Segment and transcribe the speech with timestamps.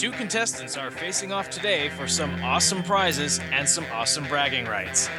[0.00, 5.10] two contestants are facing off today for some awesome prizes and some awesome bragging rights.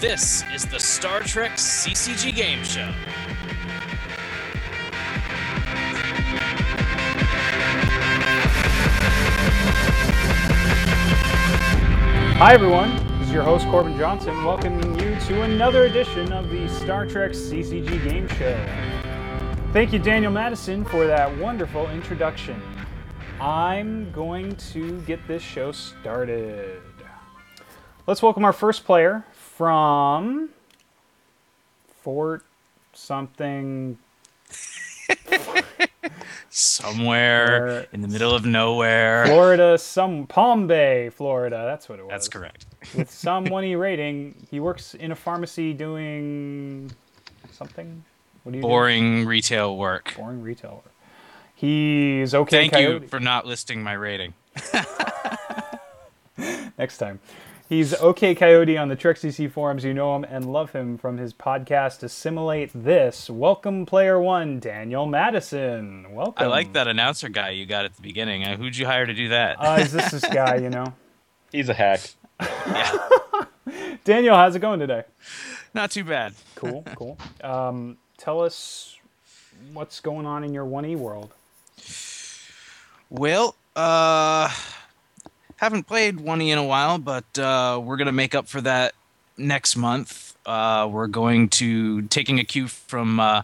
[0.00, 2.88] This is the Star Trek CCG Game Show.
[12.38, 12.94] Hi, everyone.
[13.18, 14.93] This is your host, Corbin Johnson, welcoming you
[15.28, 18.66] to another edition of the Star Trek CCG Game Show.
[19.72, 22.60] Thank you, Daniel Madison, for that wonderful introduction.
[23.40, 26.82] I'm going to get this show started.
[28.06, 30.50] Let's welcome our first player from
[32.02, 32.44] Fort
[32.92, 33.96] something.
[36.50, 39.24] Somewhere in the middle of nowhere.
[39.24, 41.62] Florida, some Palm Bay, Florida.
[41.64, 42.10] That's what it was.
[42.10, 42.66] That's correct.
[42.94, 44.34] With some 1E rating.
[44.50, 46.90] He works in a pharmacy doing
[47.50, 48.04] something.
[48.42, 50.14] What do you Boring retail work.
[50.16, 50.92] Boring retail work.
[51.54, 52.56] He's okay.
[52.62, 53.02] Thank Coyote.
[53.04, 54.34] you for not listing my rating.
[56.78, 57.20] Next time.
[57.66, 59.84] He's OK Coyote on the Trek CC forums.
[59.84, 63.30] You know him and love him from his podcast Assimilate This.
[63.30, 66.12] Welcome, player one, Daniel Madison.
[66.12, 66.44] Welcome.
[66.44, 68.44] I like that announcer guy you got at the beginning.
[68.44, 69.56] Uh, who'd you hire to do that?
[69.58, 70.92] Uh, is this this guy, you know?
[71.52, 72.00] He's a hack.
[72.40, 72.98] Yeah,
[74.04, 75.04] Daniel, how's it going today?
[75.74, 76.34] not too bad.
[76.54, 77.18] Cool, cool.
[77.42, 78.96] Um, tell us
[79.72, 81.32] what's going on in your 1E world.
[83.10, 84.50] Well, uh,
[85.56, 88.94] haven't played one E in a while, but uh, we're gonna make up for that
[89.36, 90.36] next month.
[90.46, 93.42] Uh, we're going to taking a cue from uh,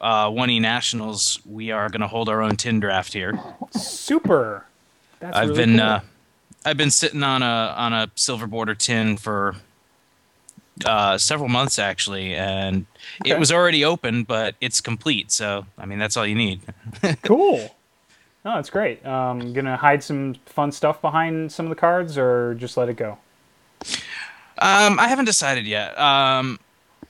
[0.00, 1.40] uh, one E Nationals.
[1.46, 3.38] We are gonna hold our own tin draft here.
[3.72, 4.64] Super.
[5.20, 5.86] That's I've really been cool.
[5.86, 6.00] uh,
[6.66, 9.54] I've been sitting on a on a silver border tin for
[10.84, 12.86] uh, several months actually, and
[13.22, 13.30] Okay.
[13.30, 15.30] it was already open, but it's complete.
[15.30, 16.60] So I mean, that's all you need.
[17.22, 17.74] cool.
[18.44, 19.04] No, that's great.
[19.06, 22.94] Um, gonna hide some fun stuff behind some of the cards, or just let it
[22.96, 23.18] go.
[24.58, 25.96] Um, I haven't decided yet.
[25.98, 26.58] Um,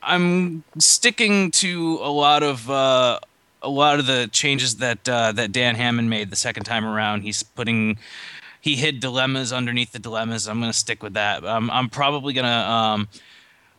[0.02, 3.20] I'm sticking to a lot of uh,
[3.62, 7.22] a lot of the changes that uh, that Dan Hammond made the second time around.
[7.22, 7.98] He's putting
[8.66, 10.48] he hid dilemmas underneath the dilemmas.
[10.48, 11.44] I'm going to stick with that.
[11.44, 13.08] Um, I'm probably going to um,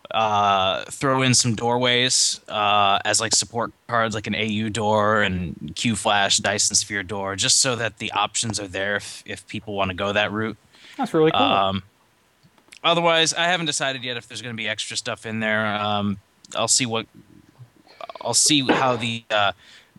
[0.09, 5.73] uh, throw in some doorways uh, as like support cards, like an AU door and
[5.75, 9.73] Q Flash, Dyson Sphere door, just so that the options are there if, if people
[9.73, 10.55] want to go that route.
[10.95, 11.41] That's really cool.
[11.41, 11.83] Um,
[12.81, 15.67] otherwise, I haven't decided yet if there's going to be extra stuff in there.
[15.67, 16.17] Um,
[16.55, 17.07] I'll see what
[18.21, 19.51] I'll see how the uh,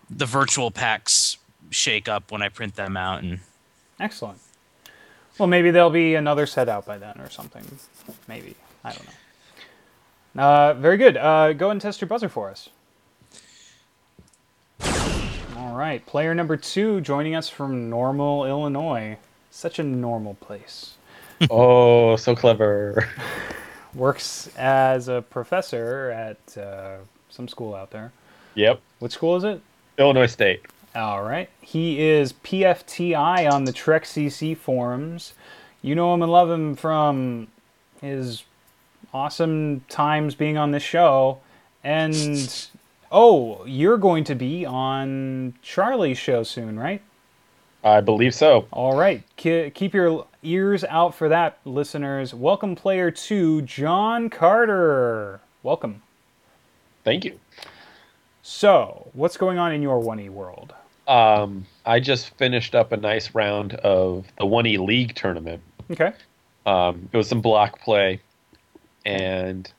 [0.09, 1.37] the virtual packs
[1.69, 3.23] shake up when I print them out.
[3.23, 3.41] And
[4.01, 4.39] Excellent.
[5.39, 7.65] Well, maybe there'll be another set out by then, or something.
[8.27, 10.43] Maybe I don't know.
[10.43, 11.17] Uh, very good.
[11.17, 12.69] Uh, go and test your buzzer for us.
[15.57, 19.19] All right, player number two joining us from Normal, Illinois.
[19.51, 20.95] Such a normal place.
[21.51, 23.09] oh, so clever.
[23.95, 26.99] Works as a professor at uh,
[27.31, 28.13] some school out there.
[28.55, 28.81] Yep.
[28.99, 29.61] What school is it?
[29.99, 30.67] Illinois State.
[30.95, 31.49] All right.
[31.61, 35.35] He is PFTI on the Trek CC forums.
[35.83, 37.49] You know him and love him from
[38.01, 38.45] his
[39.13, 41.39] awesome times being on this show.
[41.85, 42.69] And
[43.13, 47.03] oh, you're going to be on Charlie's show soon, right?
[47.85, 48.67] I believe so.
[48.73, 49.23] All right.
[49.37, 52.35] Ke- Keep your ears out for that, listeners.
[52.35, 55.41] Welcome, player two, John Carter.
[55.63, 56.03] Welcome.
[57.05, 57.39] Thank you.
[58.43, 60.75] So, what's going on in your 1E world?
[61.09, 65.63] Um, I just finished up a nice round of the 1E League tournament.
[65.91, 66.13] Okay.
[66.67, 68.21] Um, it was some block play,
[69.07, 69.73] and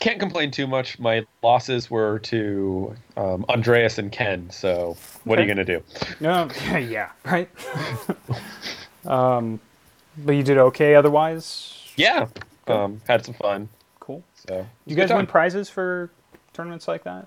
[0.00, 0.98] can't complain too much.
[0.98, 4.50] My losses were to um, Andreas and Ken.
[4.50, 5.82] So what are you gonna do?
[6.20, 7.48] No, yeah, right.
[9.06, 9.58] um,
[10.18, 11.74] but you did okay otherwise.
[11.96, 12.26] Yeah,
[12.66, 13.68] um, had some fun.
[13.98, 14.22] Cool.
[14.46, 16.10] So was You guys win prizes for
[16.52, 17.26] tournaments like that?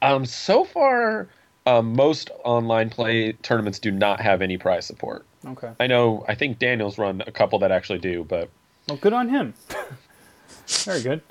[0.00, 1.28] Um, so far,
[1.68, 5.24] um, most online play tournaments do not have any prize support.
[5.46, 5.70] Okay.
[5.78, 6.24] I know.
[6.28, 8.48] I think Daniel's run a couple that actually do, but
[8.88, 9.54] Well, good on him.
[10.66, 11.22] Very good.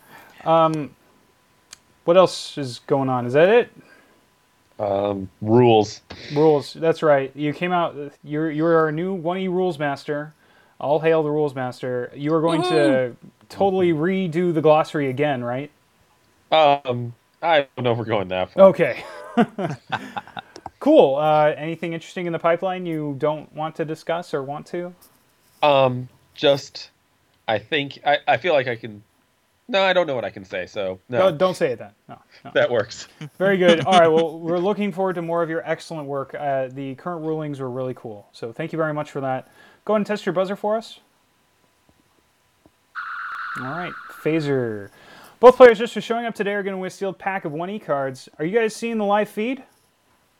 [0.45, 0.95] Um,
[2.05, 3.25] what else is going on?
[3.25, 3.71] Is that it?
[4.79, 6.01] um, rules.
[6.33, 6.73] Rules.
[6.73, 7.31] That's right.
[7.35, 7.95] You came out.
[8.23, 10.33] You're you're our new one E rules master.
[10.79, 12.11] All hail the rules master.
[12.15, 13.15] You are going to
[13.49, 15.71] totally redo the glossary again, right?
[16.51, 18.63] Um, I don't know if we're going that far.
[18.69, 19.03] Okay.
[20.79, 21.15] cool.
[21.15, 24.93] Uh, anything interesting in the pipeline you don't want to discuss or want to?
[25.61, 26.89] Um, just
[27.47, 29.03] I think I, I feel like I can
[29.67, 30.65] No, I don't know what I can say.
[30.65, 31.91] So no, Don't, don't say it then.
[32.07, 32.51] No, no.
[32.53, 33.07] that works.
[33.37, 33.81] Very good.
[33.85, 34.07] All right.
[34.07, 36.33] Well, we're looking forward to more of your excellent work.
[36.33, 38.27] Uh, the current rulings were really cool.
[38.31, 39.47] So thank you very much for that.
[39.85, 40.99] Go ahead and test your buzzer for us.
[43.59, 43.93] All right.
[44.23, 44.89] Phaser.
[45.39, 47.51] Both players just for showing up today are going to win a sealed pack of
[47.51, 48.27] 1E cards.
[48.39, 49.63] Are you guys seeing the live feed?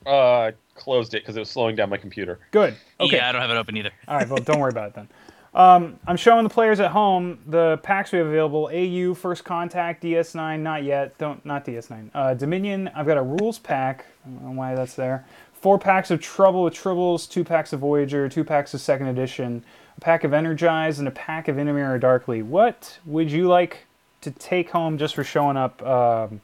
[0.06, 2.40] Uh, closed it because it was slowing down my computer.
[2.50, 2.76] Good.
[3.00, 3.18] Okay.
[3.18, 3.92] Yeah, I don't have it open either.
[4.08, 5.10] All right, well, don't worry about it then.
[5.54, 8.70] Um, I'm showing the players at home the packs we have available.
[8.72, 11.18] AU, First Contact, DS9, not yet.
[11.18, 12.12] Don't not DS9.
[12.14, 14.06] Uh, Dominion, I've got a rules pack.
[14.24, 15.26] I don't know why that's there.
[15.54, 19.64] Four packs of Trouble with Tribbles, two packs of Voyager, two packs of Second Edition,
[19.98, 22.44] a pack of Energize, and a pack of In a Mirror Darkly.
[22.44, 23.87] What would you like
[24.22, 26.42] to take home just for showing up, um,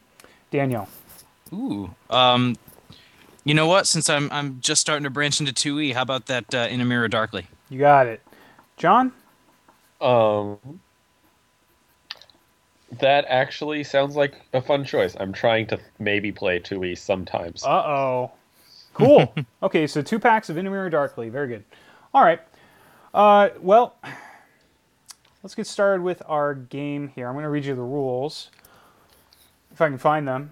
[0.52, 0.88] Daniel?
[1.52, 1.94] Ooh.
[2.10, 2.56] Um,
[3.44, 3.88] you know what?
[3.88, 6.86] Since I'm I'm just starting to branch into 2e, how about that uh, in a
[6.86, 7.48] mirror darkly?
[7.70, 8.22] You got it.
[8.78, 9.12] John?
[10.00, 10.58] Um,
[13.00, 15.16] that actually sounds like a fun choice.
[15.20, 17.64] I'm trying to maybe play 2e sometimes.
[17.64, 18.31] Uh oh.
[18.94, 19.34] Cool.
[19.64, 21.30] okay, so two packs of In a Mirror Darkly.
[21.30, 21.64] Very good.
[22.14, 22.40] All right.
[23.14, 23.96] Uh, well,
[25.44, 27.28] let's get started with our game here.
[27.28, 28.50] I'm going to read you the rules
[29.72, 30.51] if I can find them.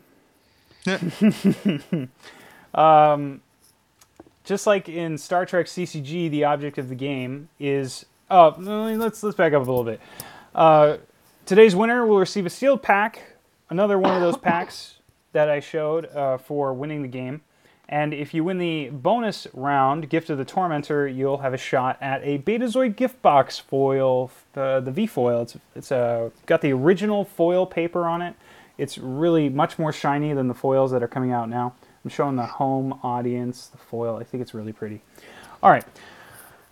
[2.76, 3.42] um,
[4.44, 8.06] just like in Star Trek CCG, the object of the game is.
[8.30, 10.00] Oh, let's let's back up a little bit.
[10.56, 10.98] Uh,
[11.46, 13.36] today's winner will receive a sealed pack,
[13.70, 14.96] another one of those packs
[15.34, 17.42] that I showed uh, for winning the game.
[17.92, 21.98] And if you win the bonus round, Gift of the Tormentor, you'll have a shot
[22.00, 25.42] at a Betazoid gift box foil, the the V foil.
[25.42, 28.36] It's it's a got the original foil paper on it.
[28.78, 31.74] It's really much more shiny than the foils that are coming out now.
[32.04, 34.16] I'm showing the home audience the foil.
[34.16, 35.02] I think it's really pretty.
[35.62, 35.86] All right,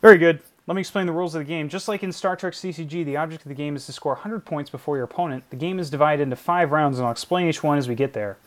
[0.01, 0.39] very good.
[0.67, 1.67] Let me explain the rules of the game.
[1.67, 4.45] Just like in Star Trek CCG, the object of the game is to score 100
[4.45, 5.43] points before your opponent.
[5.49, 8.13] The game is divided into five rounds, and I'll explain each one as we get
[8.13, 8.37] there.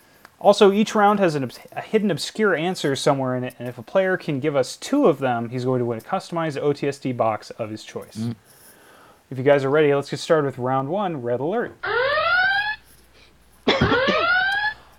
[0.43, 3.83] Also, each round has an, a hidden obscure answer somewhere in it, and if a
[3.83, 7.51] player can give us two of them, he's going to win a customized OTSD box
[7.51, 8.17] of his choice.
[8.17, 8.35] Mm.
[9.31, 11.77] If you guys are ready, let's get started with round one, Red Alert.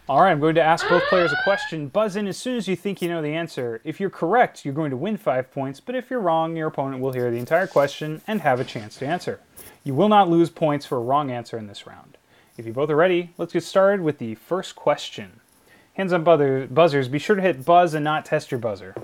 [0.08, 1.90] All right, I'm going to ask both players a question.
[1.90, 3.82] Buzz in as soon as you think you know the answer.
[3.84, 7.02] If you're correct, you're going to win five points, but if you're wrong, your opponent
[7.02, 9.42] will hear the entire question and have a chance to answer.
[9.84, 12.18] You will not lose points for a wrong answer in this round.
[12.58, 15.40] If you both are ready, let's get started with the first question.
[15.96, 18.96] Hands on buzzers, be sure to hit buzz and not test your buzzer.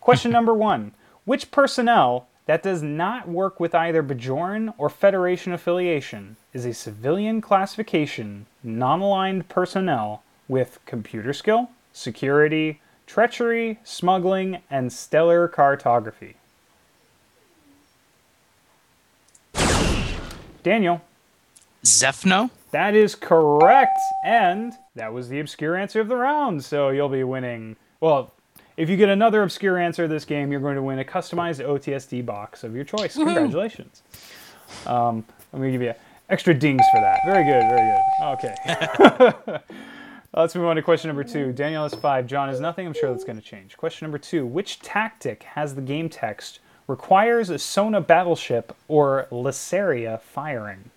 [0.00, 0.92] Question number one
[1.24, 7.40] Which personnel that does not work with either Bajoran or Federation affiliation is a civilian
[7.40, 16.34] classification, non aligned personnel with computer skill, security, treachery, smuggling, and stellar cartography.
[20.64, 21.00] Daniel.
[21.86, 22.50] Zeffno?
[22.72, 23.98] That is correct.
[24.24, 26.64] And that was the obscure answer of the round.
[26.64, 27.76] So you'll be winning.
[28.00, 28.32] Well,
[28.76, 32.26] if you get another obscure answer this game, you're going to win a customized OTSD
[32.26, 33.16] box of your choice.
[33.16, 33.32] Woo-hoo.
[33.32, 34.02] Congratulations.
[34.86, 35.94] Um, I'm going to give you
[36.28, 37.20] extra dings for that.
[37.24, 39.54] Very good, very good.
[39.54, 39.58] Okay.
[40.34, 41.52] Let's move on to question number two.
[41.52, 42.26] Daniel has five.
[42.26, 42.86] John has nothing.
[42.86, 43.76] I'm sure that's going to change.
[43.76, 50.20] Question number two Which tactic has the game text requires a Son'a battleship or Lasseria
[50.20, 50.90] firing?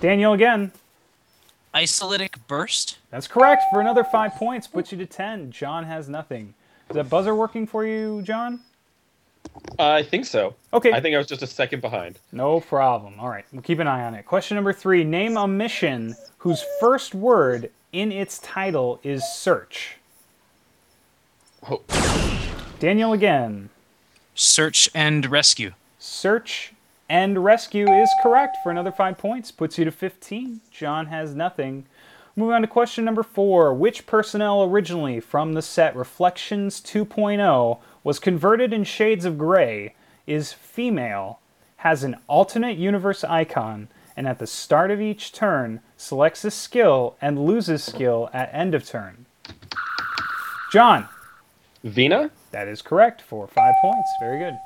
[0.00, 0.70] Daniel again.
[1.74, 2.98] Isolytic burst?
[3.10, 5.50] That's correct for another five points, puts you to 10.
[5.50, 6.54] John has nothing.
[6.88, 8.60] Is that buzzer working for you, John?
[9.78, 10.54] Uh, I think so.
[10.72, 10.92] Okay.
[10.92, 12.18] I think I was just a second behind.
[12.32, 13.18] No problem.
[13.18, 14.24] All right, we'll keep an eye on it.
[14.24, 19.96] Question number three Name a mission whose first word in its title is search.
[21.68, 21.82] Oh.
[22.78, 23.70] Daniel again.
[24.34, 25.72] Search and rescue.
[25.98, 26.72] Search
[27.08, 30.60] and rescue is correct for another five points, puts you to 15.
[30.70, 31.86] John has nothing.
[32.36, 33.72] Moving on to question number four.
[33.72, 39.94] Which personnel originally from the set Reflections 2.0 was converted in shades of gray,
[40.26, 41.40] is female,
[41.78, 47.16] has an alternate universe icon, and at the start of each turn selects a skill
[47.20, 49.24] and loses skill at end of turn?
[50.70, 51.08] John.
[51.82, 52.30] Vina?
[52.50, 54.10] That is correct for five points.
[54.20, 54.58] Very good.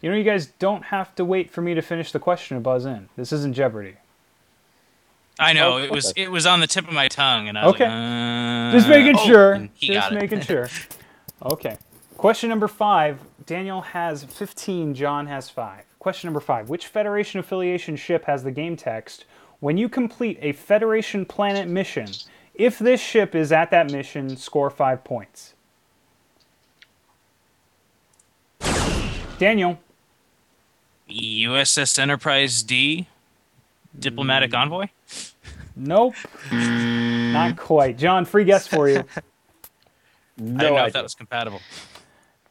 [0.00, 2.60] You know, you guys don't have to wait for me to finish the question to
[2.60, 3.08] buzz in.
[3.16, 3.96] This isn't Jeopardy.
[5.38, 7.66] I know oh, it was it was on the tip of my tongue, and I
[7.66, 7.84] was okay.
[7.84, 9.68] like, uh, just making oh, sure.
[9.78, 10.68] Just making sure.
[11.42, 11.76] Okay.
[12.16, 13.20] Question number five.
[13.44, 14.94] Daniel has 15.
[14.94, 15.84] John has five.
[15.98, 16.70] Question number five.
[16.70, 19.26] Which Federation affiliation ship has the game text?
[19.60, 22.08] When you complete a Federation planet mission,
[22.54, 25.52] if this ship is at that mission, score five points.
[29.38, 29.78] Daniel.
[31.10, 33.06] USS Enterprise D.
[33.98, 34.88] Diplomatic envoy?
[35.74, 36.14] Nope.
[36.52, 37.96] Not quite.
[37.98, 38.98] John, free guess for you.
[39.16, 39.20] I
[40.38, 40.86] No don't know idea.
[40.88, 41.60] if that was compatible.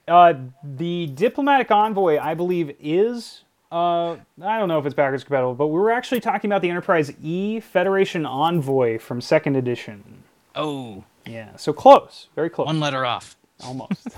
[0.07, 0.33] Uh,
[0.63, 3.41] the diplomatic envoy, I believe, is.
[3.71, 6.69] Uh, I don't know if it's backwards compatible, but we were actually talking about the
[6.69, 10.23] Enterprise E Federation Envoy from second edition.
[10.55, 13.35] Oh, Yeah, so close, very close, one letter off.
[13.63, 14.07] almost.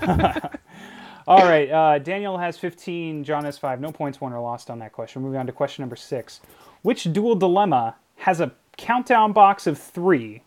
[1.28, 3.82] All right, uh, Daniel has 15, John has 5.
[3.82, 5.20] No points won or lost on that question.
[5.20, 6.40] Moving on to question number 6.
[6.80, 10.42] Which dual dilemma has a countdown box of 3,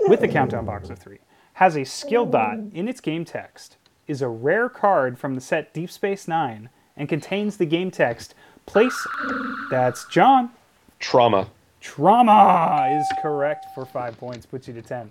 [0.00, 1.16] with a countdown box of 3,
[1.54, 5.72] has a skill dot in its game text, is a rare card from the set
[5.72, 8.34] Deep Space Nine, and contains the game text,
[8.66, 9.06] place.
[9.70, 10.50] That's John.
[10.98, 11.48] Trauma.
[11.80, 15.10] Trauma is correct for 5 points, puts you to 10.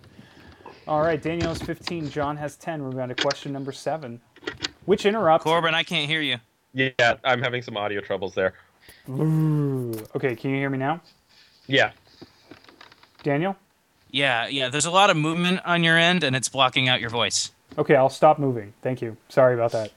[0.87, 2.81] All right, Daniel has 15, John has 10.
[2.81, 4.21] Moving on to question number 7.
[4.87, 5.43] Which interrupt?
[5.43, 6.37] Corbin, I can't hear you.
[6.73, 8.53] Yeah, I'm having some audio troubles there.
[9.09, 9.91] Ooh.
[10.15, 11.01] Okay, can you hear me now?
[11.67, 11.91] Yeah.
[13.21, 13.57] Daniel?
[14.11, 14.69] Yeah, yeah.
[14.69, 17.51] There's a lot of movement on your end, and it's blocking out your voice.
[17.77, 18.71] Okay, I'll stop moving.
[18.81, 19.17] Thank you.
[19.27, 19.91] Sorry about that.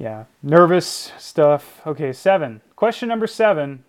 [0.00, 1.80] Yeah, nervous stuff.
[1.86, 2.60] Okay, seven.
[2.74, 3.84] Question number seven.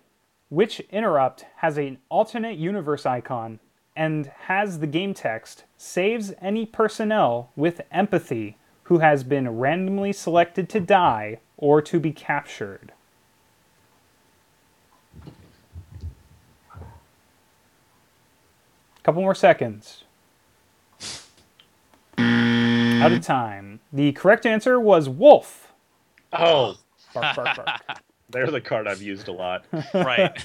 [0.48, 3.58] Which interrupt has an alternate universe icon
[3.96, 8.56] and has the game text saves any personnel with empathy
[8.90, 12.92] who has been randomly selected to die or to be captured?
[19.04, 20.02] Couple more seconds.
[22.18, 23.78] Out of time.
[23.92, 25.72] The correct answer was wolf.
[26.32, 26.74] Oh,
[27.14, 27.80] Bark, bark, bark.
[28.28, 29.66] there's a card I've used a lot.
[29.94, 30.36] Right.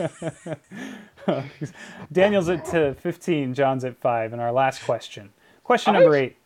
[2.11, 4.33] Daniel's at uh, 15, John's at 5.
[4.33, 5.31] And our last question.
[5.63, 6.37] Question number 8.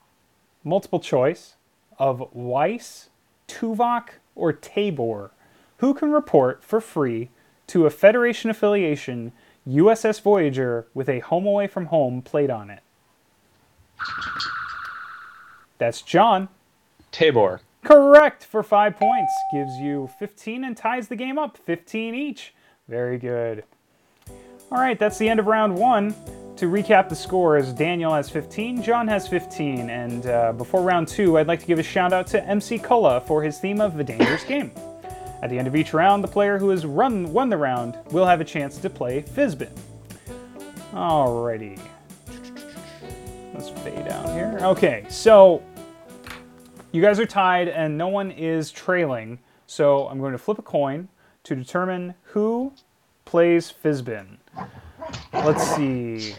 [0.64, 1.56] Multiple choice
[2.00, 3.10] of Weiss,
[3.48, 5.32] Tuvok, or Tabor.
[5.78, 7.30] Who can report for free
[7.68, 9.32] to a Federation affiliation
[9.68, 12.82] USS Voyager with a home away from home plate on it?
[15.78, 16.50] That's John.
[17.12, 17.62] Tabor.
[17.84, 19.34] Correct for five points.
[19.52, 21.58] Gives you 15 and ties the game up.
[21.58, 22.54] 15 each.
[22.88, 23.64] Very good.
[24.72, 26.14] All right, that's the end of round one.
[26.60, 31.38] To recap the scores, Daniel has 15, John has 15, and uh, before round two,
[31.38, 34.04] I'd like to give a shout out to MC Cullah for his theme of The
[34.04, 34.74] Dangerous Game.
[35.42, 38.26] At the end of each round, the player who has run, won the round will
[38.26, 39.72] have a chance to play Fizbin.
[40.92, 41.80] Alrighty.
[43.54, 44.58] Let's fade down here.
[44.62, 45.64] Okay, so
[46.92, 49.40] you guys are tied and no one is trailing.
[49.66, 51.08] So I'm going to flip a coin
[51.46, 52.74] to determine who
[53.24, 54.40] plays Fizbin.
[55.32, 56.36] Let's see.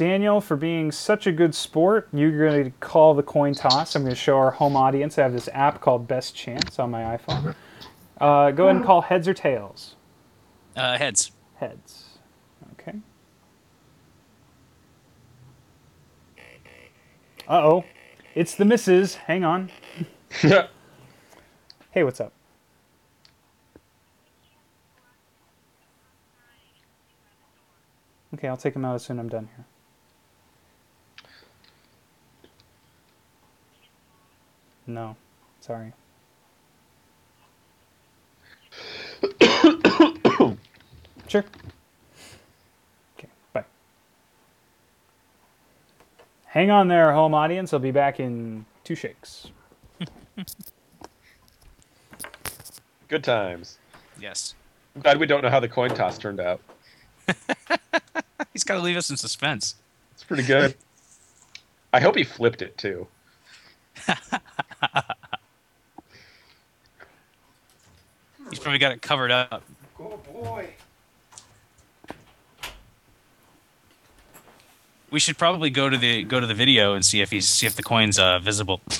[0.00, 3.94] Daniel, for being such a good sport, you're going to call the coin toss.
[3.94, 5.18] I'm going to show our home audience.
[5.18, 7.54] I have this app called Best Chance on my iPhone.
[8.18, 9.96] Uh, go ahead and call heads or tails.
[10.74, 11.32] Uh, heads.
[11.56, 12.18] Heads.
[12.72, 12.96] Okay.
[17.46, 17.84] Uh oh.
[18.34, 19.16] It's the missus.
[19.16, 19.70] Hang on.
[21.92, 22.32] Hey, what's up?
[28.32, 29.66] Okay, I'll take him out as soon as I'm done here.
[34.92, 35.14] No,
[35.60, 35.92] sorry.
[41.28, 41.44] sure.
[43.16, 43.64] Okay, bye.
[46.46, 47.72] Hang on there, home audience.
[47.72, 49.46] I'll be back in two shakes.
[53.08, 53.78] Good times.
[54.20, 54.56] Yes.
[54.96, 56.60] I'm glad we don't know how the coin toss turned out.
[58.52, 59.76] He's got to leave us in suspense.
[60.14, 60.74] It's pretty good.
[61.92, 63.06] I hope he flipped it too.
[68.50, 69.62] He's probably got it covered up.
[69.98, 70.70] Oh boy.
[75.10, 77.66] We should probably go to the go to the video and see if he's see
[77.66, 78.80] if the coin's uh, visible.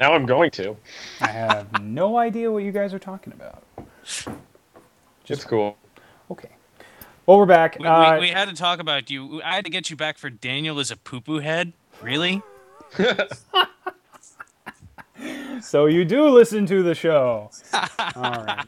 [0.00, 0.76] Now I'm going to.
[1.20, 3.62] I have no idea what you guys are talking about.
[5.26, 5.78] It's cool.
[6.30, 6.50] Okay.
[7.26, 7.78] Well, we're back.
[7.78, 9.40] We, Uh, we, we had to talk about you.
[9.42, 11.72] I had to get you back for Daniel as a poo poo head.
[12.02, 12.42] Really?
[15.64, 17.50] so you do listen to the show.
[17.72, 18.66] All right.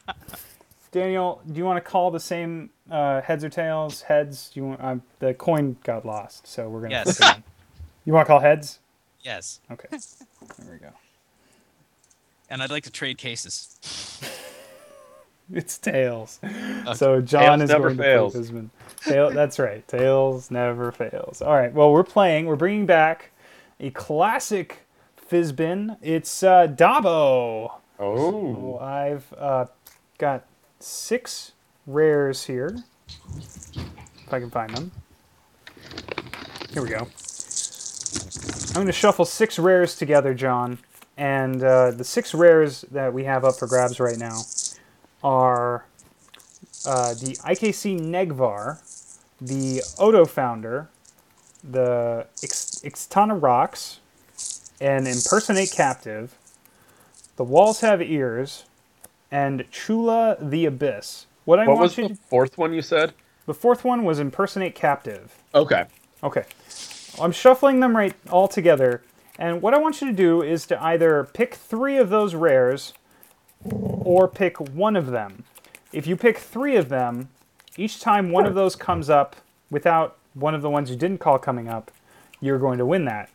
[0.93, 4.03] Daniel, do you want to call the same uh, heads or tails?
[4.03, 4.51] Heads.
[4.55, 4.83] Do you want?
[4.83, 6.93] Um, the coin got lost, so we're gonna.
[6.95, 7.19] Yes.
[7.19, 7.45] flip it in.
[8.05, 8.79] You want to call heads?
[9.23, 9.61] Yes.
[9.71, 9.89] Okay.
[9.91, 10.91] There we go.
[12.49, 14.21] And I'd like to trade cases.
[15.53, 16.41] It's tails.
[16.95, 18.33] So John Tails is never going fails.
[18.33, 18.71] to play Fizbin.
[19.05, 19.87] Tail, that's right.
[19.87, 21.41] Tails never fails.
[21.41, 21.73] All right.
[21.73, 22.47] Well, we're playing.
[22.47, 23.31] We're bringing back
[23.79, 24.86] a classic
[25.29, 25.97] Fizbin.
[26.03, 27.73] It's uh, Dabo.
[27.99, 28.21] Oh.
[28.21, 29.67] So I've uh,
[30.19, 30.45] got
[30.79, 31.53] six
[31.87, 32.77] rares here.
[33.37, 34.93] If I can find them.
[36.73, 37.09] Here we go.
[38.69, 40.79] I'm going to shuffle six rares together, John.
[41.17, 44.43] And uh, the six rares that we have up for grabs right now
[45.25, 45.87] are
[46.87, 48.83] uh, the IKC Negh'Var,
[49.41, 50.89] the Odo Founder,
[51.65, 53.99] the Ix- Ixtana'Rax,
[54.81, 56.37] an Impersonate Captive,
[57.37, 58.65] the Walls Have Ears,
[59.31, 61.27] and Chula the Abyss.
[61.45, 63.13] What I What was the fourth one you said?
[63.47, 65.35] the fourth one was Impersonate Captive.
[65.55, 65.85] Okay.
[66.23, 66.45] Okay.
[67.21, 69.03] I'm shuffling them right all together,
[69.39, 72.93] and what I want you to do is to either pick three of those rares
[73.63, 75.45] or pick one of them.
[75.93, 77.29] If you pick three of them,
[77.77, 79.37] each time one of those comes up
[79.71, 81.91] without one of the ones you didn't call coming up,
[82.41, 83.31] you're going to win that.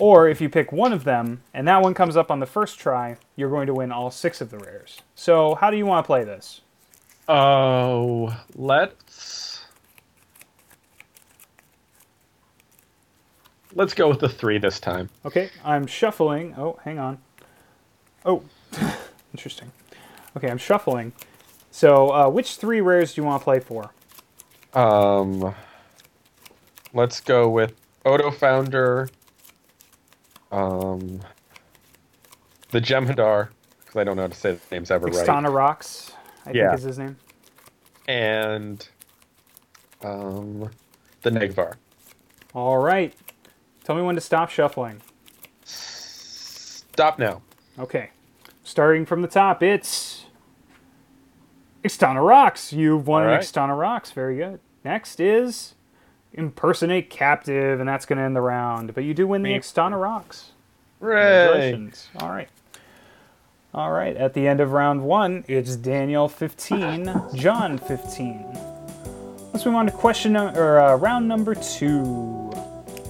[0.00, 2.78] Or if you pick one of them and that one comes up on the first
[2.78, 5.02] try, you're going to win all six of the rares.
[5.14, 6.62] So, how do you want to play this?
[7.28, 9.60] Oh, let's
[13.74, 15.10] let's go with the three this time.
[15.24, 16.54] Okay, I'm shuffling.
[16.56, 17.18] Oh, hang on.
[18.24, 18.42] Oh,
[19.32, 19.70] interesting.
[20.36, 21.12] Okay, I'm shuffling.
[21.70, 23.90] So, uh, which three rares do you want to play for?
[24.74, 25.54] Um,
[26.92, 29.08] let's go with Odo Founder.
[30.52, 31.20] Um,
[32.70, 33.48] the Jem'Hadar,
[33.80, 35.14] because I don't know how to say the names ever right.
[35.26, 36.12] Ixtana Rocks,
[36.46, 36.68] I Yeah.
[36.70, 37.16] think is his name.
[38.08, 38.86] And
[40.02, 40.70] um,
[41.22, 41.74] the Negh'Var.
[42.54, 43.14] All right.
[43.84, 45.00] Tell me when to stop shuffling.
[45.64, 47.42] Stop now.
[47.78, 48.10] Okay.
[48.64, 50.26] Starting from the top, it's
[51.84, 52.72] Ixtana'Rax.
[52.72, 53.40] You've won right.
[53.40, 54.12] Ixtana'Rax.
[54.12, 54.60] Very good.
[54.84, 55.74] Next is
[56.32, 58.94] Impersonate Captive, and that's going to end the round.
[58.94, 59.58] But you do win the Me.
[59.58, 60.44] Ixtana'Rax.
[61.00, 61.46] Hooray!
[61.46, 62.08] Congratulations.
[62.18, 62.48] All right.
[63.72, 64.16] All right.
[64.16, 68.46] At the end of round one, it's Daniel 15, John 15.
[69.52, 72.50] Let's move on to question num- or uh, round number two.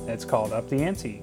[0.06, 1.22] It's called Up the Ante.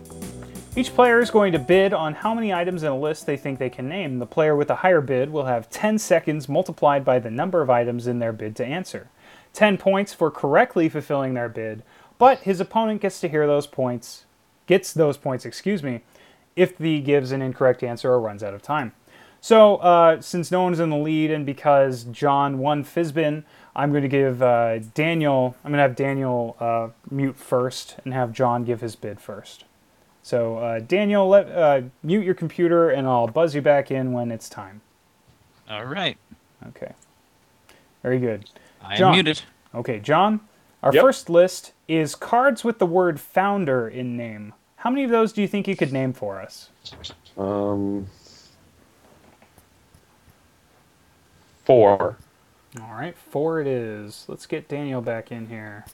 [0.75, 3.57] Each player is going to bid on how many items in a list they think
[3.57, 4.19] they can name.
[4.19, 7.69] The player with the higher bid will have 10 seconds multiplied by the number of
[7.71, 9.10] items in their bid to answer.
[9.57, 11.81] 10 points for correctly fulfilling their bid,
[12.19, 14.25] but his opponent gets to hear those points,
[14.67, 16.01] gets those points, excuse me,
[16.55, 18.93] if the gives an incorrect answer or runs out of time.
[19.41, 24.03] So, uh, since no one's in the lead and because John won Fizbin, I'm going
[24.03, 28.63] to give uh, Daniel, I'm going to have Daniel uh, mute first and have John
[28.63, 29.65] give his bid first.
[30.21, 34.29] So, uh, Daniel, let, uh, mute your computer and I'll buzz you back in when
[34.29, 34.81] it's time.
[35.67, 36.19] All right.
[36.67, 36.93] Okay.
[38.03, 38.47] Very good.
[38.81, 39.11] I am John.
[39.11, 39.41] muted.
[39.75, 40.41] Okay, John,
[40.83, 41.01] our Yep.
[41.01, 44.53] first list is cards with the word founder in name.
[44.77, 46.69] How many of those do you think you could name for us?
[47.37, 48.07] Um,
[51.65, 52.17] four.
[52.81, 54.25] All right, four it is.
[54.27, 55.85] Let's get Daniel back in here.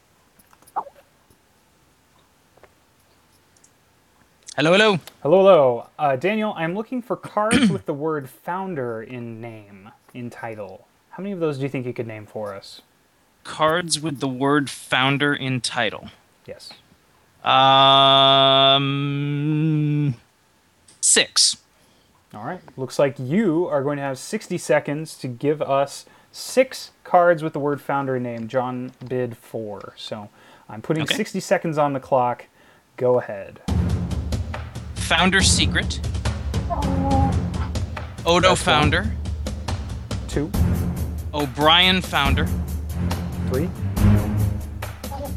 [4.55, 4.99] Hello, hello.
[5.23, 5.87] Hello, hello.
[5.97, 10.87] Uh, Daniel, I'm looking for cards with the word founder in name, in title.
[11.13, 12.81] How many of those do you think you could name for us?
[13.43, 16.09] Cards with the word founder in title.
[16.45, 16.71] Yes.
[18.43, 20.15] Um,
[21.01, 21.57] six.
[22.33, 22.61] All right.
[22.77, 27.53] Looks like you are going to have 60 seconds to give us six cards with
[27.53, 28.47] the word founder in name.
[28.47, 29.93] John bid four.
[29.97, 30.29] So
[30.67, 31.15] I'm putting Okay.
[31.15, 32.45] 60 seconds on the clock.
[32.97, 33.59] Go ahead.
[34.95, 35.99] Founder secret.
[38.25, 38.55] Odo That's one.
[38.55, 39.11] founder.
[40.27, 40.49] Two,
[41.33, 42.45] O'Brien founder.
[43.49, 43.69] three,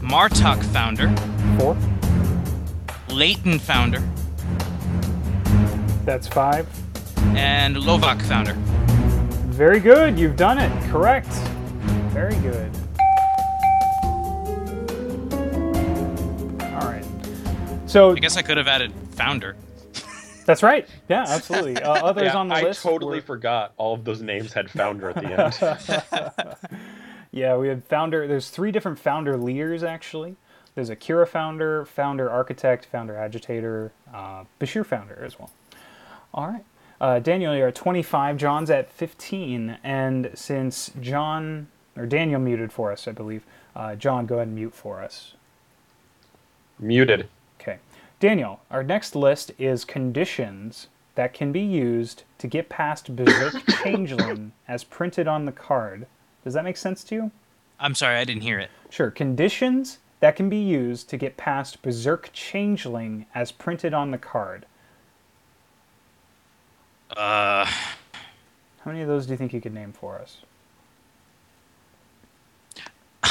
[0.00, 1.08] Martok founder.
[1.58, 1.76] four.
[3.08, 4.02] Leyton founder.
[6.04, 6.66] That's five.
[7.34, 8.54] And Lovok founder.
[9.52, 10.18] Very good.
[10.18, 10.70] You've done it.
[10.90, 11.28] Correct.
[12.12, 12.70] Very good.
[16.60, 17.04] All right.
[17.86, 19.56] So I guess I could have added founder.
[20.46, 20.88] That's right.
[21.08, 21.76] Yeah, absolutely.
[21.82, 22.86] Uh, others Yeah, on the I list.
[22.86, 26.56] I totally were- forgot all of those names had founder at the end.
[27.32, 28.26] Yeah, we had founder.
[28.26, 30.36] There's three different founder leaders actually.
[30.74, 35.50] There's a Kira founder, founder architect, founder agitator, uh, Bashir founder as well.
[36.32, 36.64] All right.
[36.98, 38.38] Uh, Daniel, you're at 25.
[38.38, 39.78] John's at 15.
[39.84, 44.56] And since John, or Daniel muted for us, I believe, uh, John, go ahead and
[44.56, 45.34] mute for us.
[46.78, 47.28] Muted.
[48.18, 48.28] Okay.
[48.28, 54.52] Daniel, our next list is conditions that can be used to get past Berserk Changeling
[54.68, 56.06] as printed on the card.
[56.44, 57.30] Does that make sense to you?
[57.80, 58.70] I'm sorry, I didn't hear it.
[58.90, 59.10] Sure.
[59.10, 64.64] Conditions that can be used to get past Berserk Changeling as printed on the card.
[67.10, 70.38] Uh, How many of those do you think you could name for us?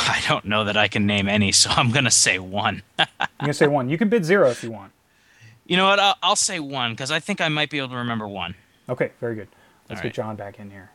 [0.10, 2.84] I don't know that I can name any, so I'm gonna say one.
[3.00, 3.08] I'm
[3.40, 3.90] gonna say one.
[3.90, 4.92] You can bid zero if you want.
[5.66, 6.00] you know what?
[6.00, 8.56] I'll, I'll say one because I think I might be able to remember one.
[8.88, 9.48] Okay, very good.
[9.90, 10.14] Let's All get right.
[10.14, 10.92] John back in here.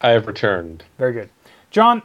[0.00, 0.84] I have returned.
[0.98, 1.30] Very good.
[1.70, 2.02] John,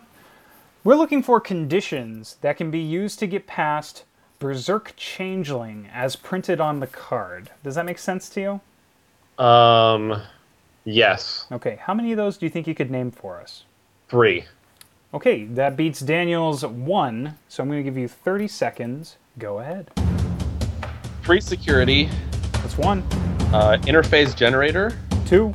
[0.83, 4.05] we're looking for conditions that can be used to get past
[4.39, 7.51] Berserk Changeling as printed on the card.
[7.63, 8.61] Does that make sense to
[9.37, 9.43] you?
[9.43, 10.21] Um,
[10.83, 13.63] yes, Okay, how many of those do you think you could name for us?
[14.09, 14.43] three.
[15.13, 19.17] Okay, that beats Daniel's one, so I'm going to give you 30 seconds.
[19.37, 19.89] Go ahead.
[21.21, 22.09] Free security,
[22.53, 22.99] That's one,
[23.53, 25.51] uh, interface generator, two,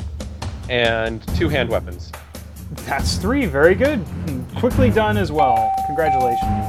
[0.69, 2.13] and two hand weapons.
[2.87, 3.47] That's three.
[3.47, 4.05] Very good.
[4.57, 5.73] Quickly done as well.
[5.87, 6.67] Congratulations.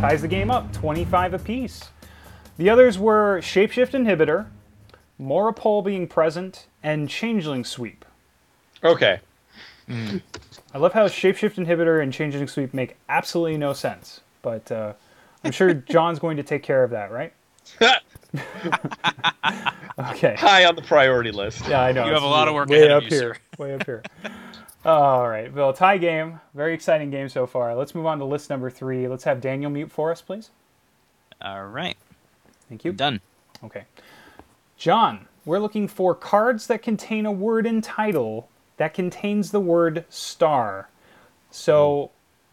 [0.00, 1.90] Ties the game up, 25 apiece.
[2.56, 4.46] The others were Shapeshift Inhibitor,
[5.18, 8.04] Mora Pol being present, and Changeling Sweep.
[8.82, 9.20] Okay.
[9.90, 14.92] I love how Shapeshift Inhibitor and Changeling Sweep make absolutely no sense, but uh,
[15.44, 17.32] I'm sure John's going to take care of that, right?
[19.98, 20.36] Okay.
[20.36, 21.66] High on the priority list.
[21.68, 22.04] Yeah, I know.
[22.04, 23.36] You have it's a lot of work way ahead up of you, here.
[23.58, 24.02] Way up here.
[24.84, 25.72] All right, Bill.
[25.72, 26.38] Tie game.
[26.54, 27.74] Very exciting game so far.
[27.74, 29.08] Let's move on to list number three.
[29.08, 30.50] Let's have Daniel mute for us, please.
[31.42, 31.96] All right,
[32.68, 32.92] Thank you.
[32.92, 33.20] done.
[33.64, 33.84] Okay.
[34.76, 40.04] John, we're looking for cards that contain a word in title that contains the word
[40.10, 40.90] star.
[41.50, 42.10] So,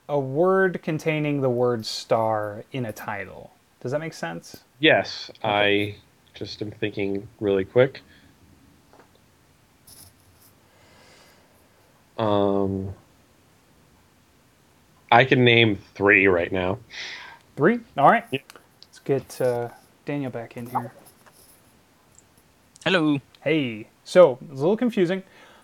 [0.07, 3.51] a word containing the word star in a title.
[3.81, 4.63] Does that make sense?
[4.79, 5.97] Yes, I
[6.33, 8.01] just am thinking really quick.
[12.17, 12.93] Um,
[15.11, 16.79] I can name three right now.
[17.57, 17.81] Three?
[17.97, 18.23] All right.
[18.31, 19.67] Let's get uh,
[20.05, 20.93] Daniel back in here.
[22.85, 23.19] Hello.
[23.41, 25.23] Hey, so it's a little confusing.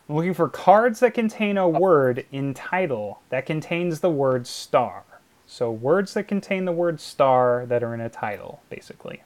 [0.10, 5.04] I'm looking for cards that contain a word in title that contains the word star.
[5.48, 9.24] So words that contain the word star that are in a title, basically.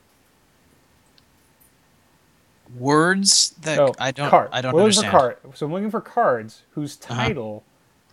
[2.79, 4.29] Words that Oh, I don't.
[4.29, 4.49] card.
[4.51, 5.11] I don't We're understand.
[5.11, 5.37] Card.
[5.53, 7.31] So I'm looking for cards whose Uh-huh.
[7.31, 7.63] title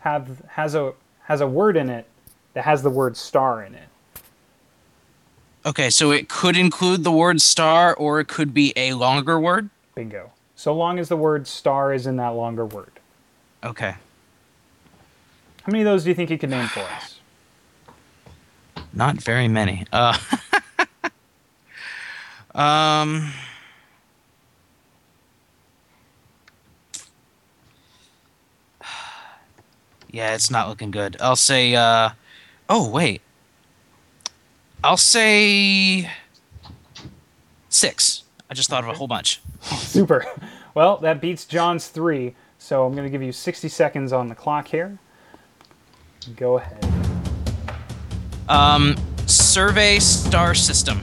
[0.00, 2.06] have has a has a word in it
[2.54, 3.88] that has the word star in it.
[5.64, 9.70] Okay, so it could include the word star, or it could be a longer word.
[9.94, 10.32] Bingo.
[10.56, 12.92] So long as the word star is in that longer word.
[13.62, 13.94] Okay.
[15.62, 17.20] How many of those do you think you could name for us?
[18.92, 19.86] Not very many.
[19.92, 20.18] Uh,
[22.54, 23.32] um,
[30.10, 31.16] yeah, it's not looking good.
[31.20, 31.76] I'll say.
[31.76, 32.10] Uh,
[32.68, 33.22] oh wait.
[34.84, 36.10] I'll say
[37.68, 38.24] six.
[38.50, 39.40] I just thought of a whole bunch.
[39.62, 40.26] Super.
[40.74, 42.34] Well, that beats John's three.
[42.58, 44.98] So I'm going to give you 60 seconds on the clock here.
[46.36, 46.84] Go ahead.
[48.48, 51.02] Um, survey star system.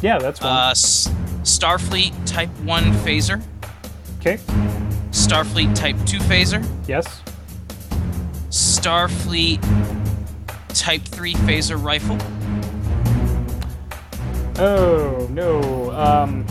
[0.00, 0.50] Yeah, that's one.
[0.50, 1.08] Uh, S-
[1.42, 3.42] Starfleet Type One phaser.
[4.20, 4.36] okay.
[5.10, 6.64] Starfleet Type Two phaser.
[6.86, 7.22] Yes.
[8.50, 9.60] Starfleet
[10.78, 12.16] Type 3 phaser rifle.
[14.58, 15.90] Oh no.
[15.92, 16.46] Um,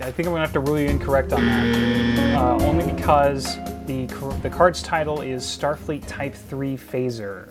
[0.00, 2.36] I think I'm gonna have to rule you incorrect on that.
[2.36, 3.56] Uh, only because
[3.86, 4.06] the
[4.42, 7.48] the card's title is Starfleet Type Three Phaser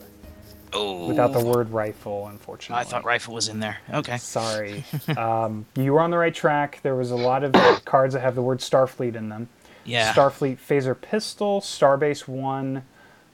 [0.75, 2.81] Oh, without the word rifle, unfortunately.
[2.81, 3.77] I thought rifle was in there.
[3.93, 4.17] Okay.
[4.17, 4.84] Sorry.
[5.17, 6.79] um, you were on the right track.
[6.84, 7.53] There was a lot of
[7.86, 9.47] cards that have the word Starfleet in them.
[9.86, 10.13] Yeah.
[10.13, 12.84] Starfleet Phaser Pistol, Starbase One,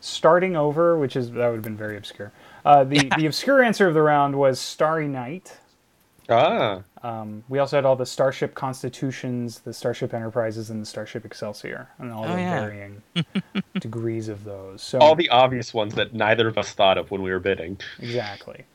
[0.02, 2.32] Starting Over, which is that would have been very obscure.
[2.66, 5.58] Uh, the the obscure answer of the round was Starry Night.
[6.30, 11.26] Ah, Um, we also had all the Starship Constitutions, the Starship Enterprises, and the Starship
[11.26, 12.60] Excelsior, and all Oh, the yeah.
[12.62, 13.02] varying
[13.80, 14.82] degrees of those.
[14.82, 17.80] So all the obvious ones that neither of us thought of when we were bidding.
[18.00, 18.66] exactly.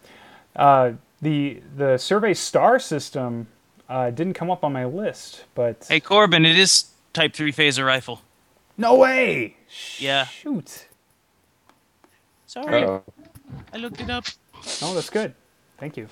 [0.54, 3.46] Uh, the the Survey Star system
[3.88, 7.86] uh, didn't come up on my list, but Hey Corbin, it is Type 3 phaser
[7.86, 8.20] rifle.
[8.76, 9.56] no way.
[9.98, 10.26] Yeah.
[10.26, 10.86] Shoot.
[12.46, 13.02] Sorry, Uh-oh.
[13.72, 14.24] I looked it up.
[14.82, 15.34] Oh, that's good.
[15.78, 16.08] Thank you.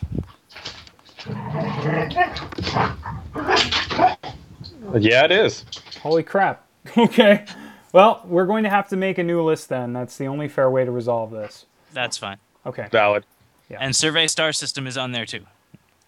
[4.98, 5.64] Yeah, it is.
[6.02, 6.66] Holy crap.
[6.98, 7.46] Okay.
[7.92, 9.92] Well, we're going to have to make a new list then.
[9.92, 11.64] That's the only fair way to resolve this.
[11.92, 12.36] That's fine.
[12.66, 12.88] Okay.
[12.90, 13.24] Valid.
[13.70, 13.78] Yeah.
[13.80, 15.46] And survey star system is on there too.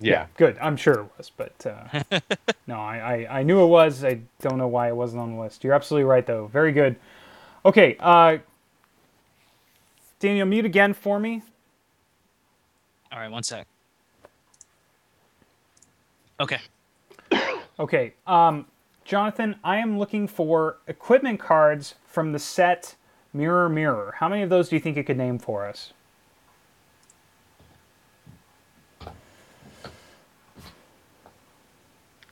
[0.00, 0.26] Yeah.
[0.36, 0.58] Good.
[0.60, 2.02] I'm sure it was, but uh,
[2.66, 4.04] no, I, I, I knew it was.
[4.04, 5.64] I don't know why it wasn't on the list.
[5.64, 6.48] You're absolutely right, though.
[6.48, 6.96] Very good.
[7.64, 7.96] Okay.
[8.00, 8.38] Uh,
[10.18, 11.42] Daniel, mute again for me.
[13.12, 13.66] All right, one sec.
[16.40, 16.60] Okay.
[17.78, 18.64] Okay, um,
[19.04, 22.96] Jonathan, I am looking for equipment cards from the set
[23.34, 24.14] Mirror Mirror.
[24.16, 25.92] How many of those do you think you could name for us?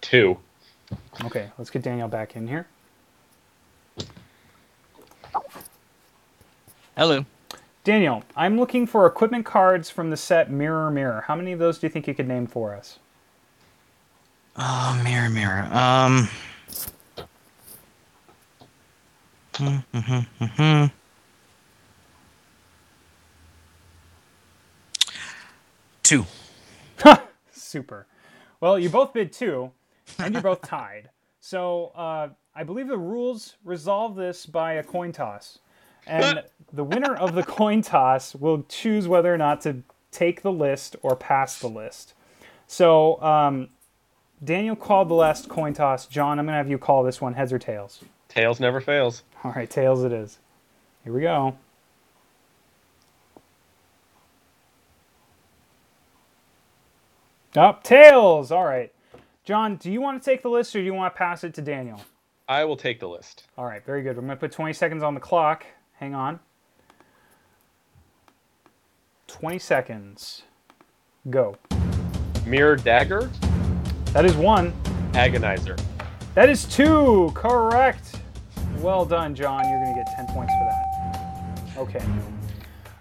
[0.01, 0.39] Two.
[1.25, 2.67] Okay, let's get Daniel back in here.
[6.97, 7.27] Hello.
[7.85, 11.25] Daniel, I'm looking for equipment cards from the set Mirror Mirror.
[11.29, 12.99] How many of those do you think you could name for us?
[14.57, 15.69] Oh, mirror, mirror.
[15.73, 16.29] Um.
[19.57, 20.87] Hmm, hmm, hmm,
[26.03, 26.27] two.
[27.53, 28.07] Super.
[28.61, 29.73] Well, you both bid two,
[30.19, 31.11] and you're both tied.
[31.41, 35.61] So uh, I believe the rules resolve this by a coin toss.
[36.07, 40.53] And the winner of the coin toss will choose whether or not to take the
[40.53, 42.15] list or pass the list.
[42.67, 43.69] So um,
[44.43, 46.07] Daniel called the last coin toss.
[46.07, 48.01] John, I'm going to have you call this one heads or tails.
[48.29, 49.23] Tails never fails.
[49.43, 50.39] All right, tails it is.
[51.05, 51.57] Here we go.
[57.57, 58.51] Up, tails.
[58.51, 58.93] All right.
[59.45, 61.55] John, do you want to take the list or do you want to pass it
[61.55, 62.01] to Daniel?
[62.49, 63.45] I will take the list.
[63.57, 64.17] All right, very good.
[64.17, 65.65] We're going to put 20 seconds on the clock.
[66.05, 66.39] Hang on.
[69.29, 70.43] 20 seconds.
[71.31, 71.57] Go.
[72.45, 73.31] Mirror dagger,
[74.13, 74.75] That is one.
[75.13, 75.81] agonizer.
[76.35, 77.33] That is two.
[77.35, 78.21] Correct.
[78.81, 79.67] Well done, John.
[79.67, 81.79] You're going to get 10 points for that.
[81.79, 82.05] Okay.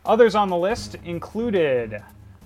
[0.05, 2.01] Others on the list included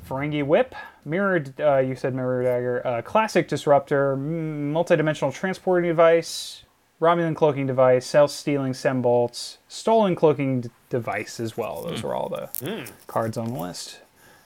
[0.09, 0.73] Ferengi Whip,
[1.05, 6.63] Mirror, uh, you said Mirror Dagger, uh, Classic Disruptor, Multidimensional Transporting Device,
[6.99, 11.83] Romulan Cloaking Device, Self Stealing Sembolts, Stolen Cloaking d- Device as well.
[11.83, 12.49] Those were all the
[13.05, 13.99] cards on the list.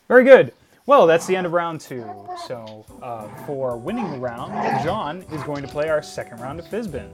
[0.07, 0.53] Very good.
[0.85, 2.03] Well, that's the end of round two.
[2.47, 4.51] So, uh, for winning the round,
[4.83, 7.09] John is going to play our second round of Fizbin.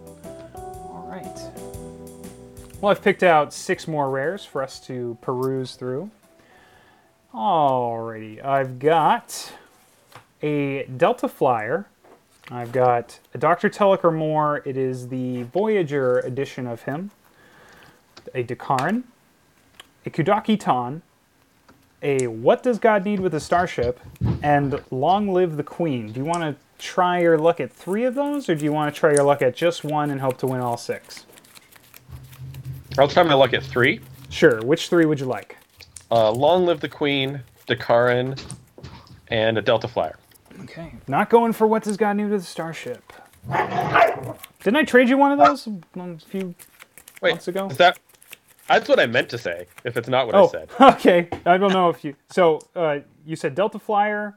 [0.56, 1.40] All right.
[2.82, 6.10] Well, I've picked out six more rares for us to peruse through.
[7.34, 9.52] Alrighty, I've got
[10.42, 11.86] a Delta Flyer.
[12.50, 13.70] I've got a Dr.
[13.70, 14.66] Telek R'Mor.
[14.66, 17.12] It is the Voyager edition of him.
[18.34, 19.04] A Dakaran.
[20.06, 21.02] A Kudak'Etan.
[22.02, 24.00] A What Does God Need with a Starship?
[24.42, 26.12] And Long Live the Queen.
[26.12, 28.94] Do you want to try your luck at three of those, or do you want
[28.94, 31.26] to try your luck at just one and hope to win all six?
[32.98, 34.00] I'll try my luck at three.
[34.30, 34.62] Sure.
[34.62, 35.58] Which three would you like?
[36.10, 38.42] Uh, Long live the Queen, Dakaran,
[39.28, 40.18] and a Delta Flyer.
[40.64, 40.94] Okay.
[41.08, 43.14] Not going for what does God need to the starship.
[44.64, 46.56] Didn't I trade you one of those a few
[47.22, 47.70] Wait, months ago?
[47.70, 48.00] is that?
[48.68, 49.68] That's what I meant to say.
[49.86, 51.30] If it's not what I Oh, said, okay.
[51.46, 52.16] I don't know if you.
[52.30, 54.36] So uh, you said Delta Flyer.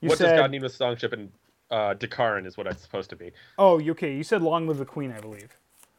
[0.00, 0.28] You what said.
[0.28, 1.30] does God need with Songship and
[1.70, 3.32] uh, Dakaran is what it's supposed to be.
[3.58, 4.14] Oh, okay.
[4.14, 5.56] You said Long Live the Queen, I believe.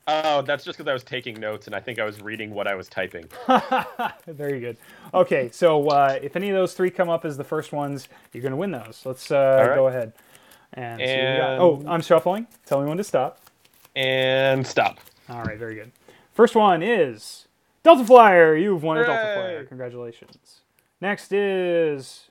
[0.09, 2.65] Oh, that's just because I was taking notes and I think I was reading what
[2.65, 3.25] I was typing.
[4.27, 4.77] Very good.
[5.13, 8.41] Okay, so uh, if any of those three come up as the first ones, you're
[8.41, 9.01] going to win those.
[9.03, 9.75] Let's uh, right.
[9.75, 10.13] go ahead.
[10.73, 11.51] And, what got.
[11.51, 12.47] And- oh, I'm shuffling.
[12.65, 13.39] Tell me when to stop.
[13.95, 14.99] And stop.
[15.27, 15.91] All right, very good.
[16.33, 17.47] First one is
[17.83, 18.55] Delta Flyer.
[18.55, 19.65] You've won a Delta Flyer.
[19.65, 20.61] Congratulations.
[21.01, 22.29] Next is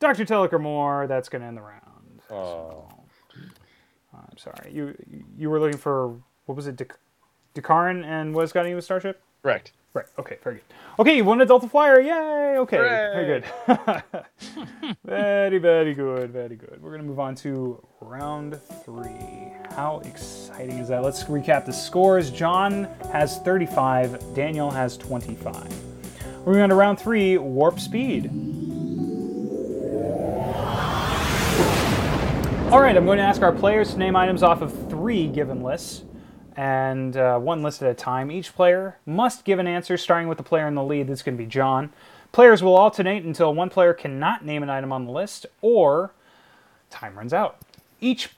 [0.00, 0.24] Dr.
[0.24, 1.08] Telek R'Mor.
[1.08, 2.22] That's going to end the round.
[2.30, 2.88] Oh.
[4.14, 4.72] I'm sorry.
[4.72, 4.94] You
[5.36, 6.76] you were looking for what was it?
[6.76, 6.98] Dak-
[7.54, 9.22] Dakaran and what has got you with Starship?
[9.42, 9.72] Correct.
[9.94, 10.06] Right.
[10.18, 10.38] Okay.
[10.42, 10.64] Very good.
[10.98, 12.00] Okay, you won a Delta Flyer.
[12.00, 12.58] Yay.
[12.58, 12.78] Okay.
[12.78, 13.44] Very good.
[15.04, 16.30] very very good.
[16.30, 16.78] Very good.
[16.80, 19.52] We're gonna move on to round three.
[19.76, 21.02] How exciting is that?
[21.02, 22.30] Let's recap the scores.
[22.30, 24.34] John has 35.
[24.34, 25.72] Daniel has 25.
[26.44, 27.38] We're going to round three.
[27.38, 28.26] Warp speed.
[32.72, 35.62] All right, I'm going to ask our players to name items off of three given
[35.62, 36.04] lists,
[36.56, 38.30] and uh, one list at a time.
[38.30, 41.08] Each player must give an answer, starting with the player in the lead.
[41.08, 41.92] That's going to be John.
[42.32, 46.12] Players will alternate until one player cannot name an item on the list, or
[46.90, 47.58] time runs out.
[48.00, 48.30] Each,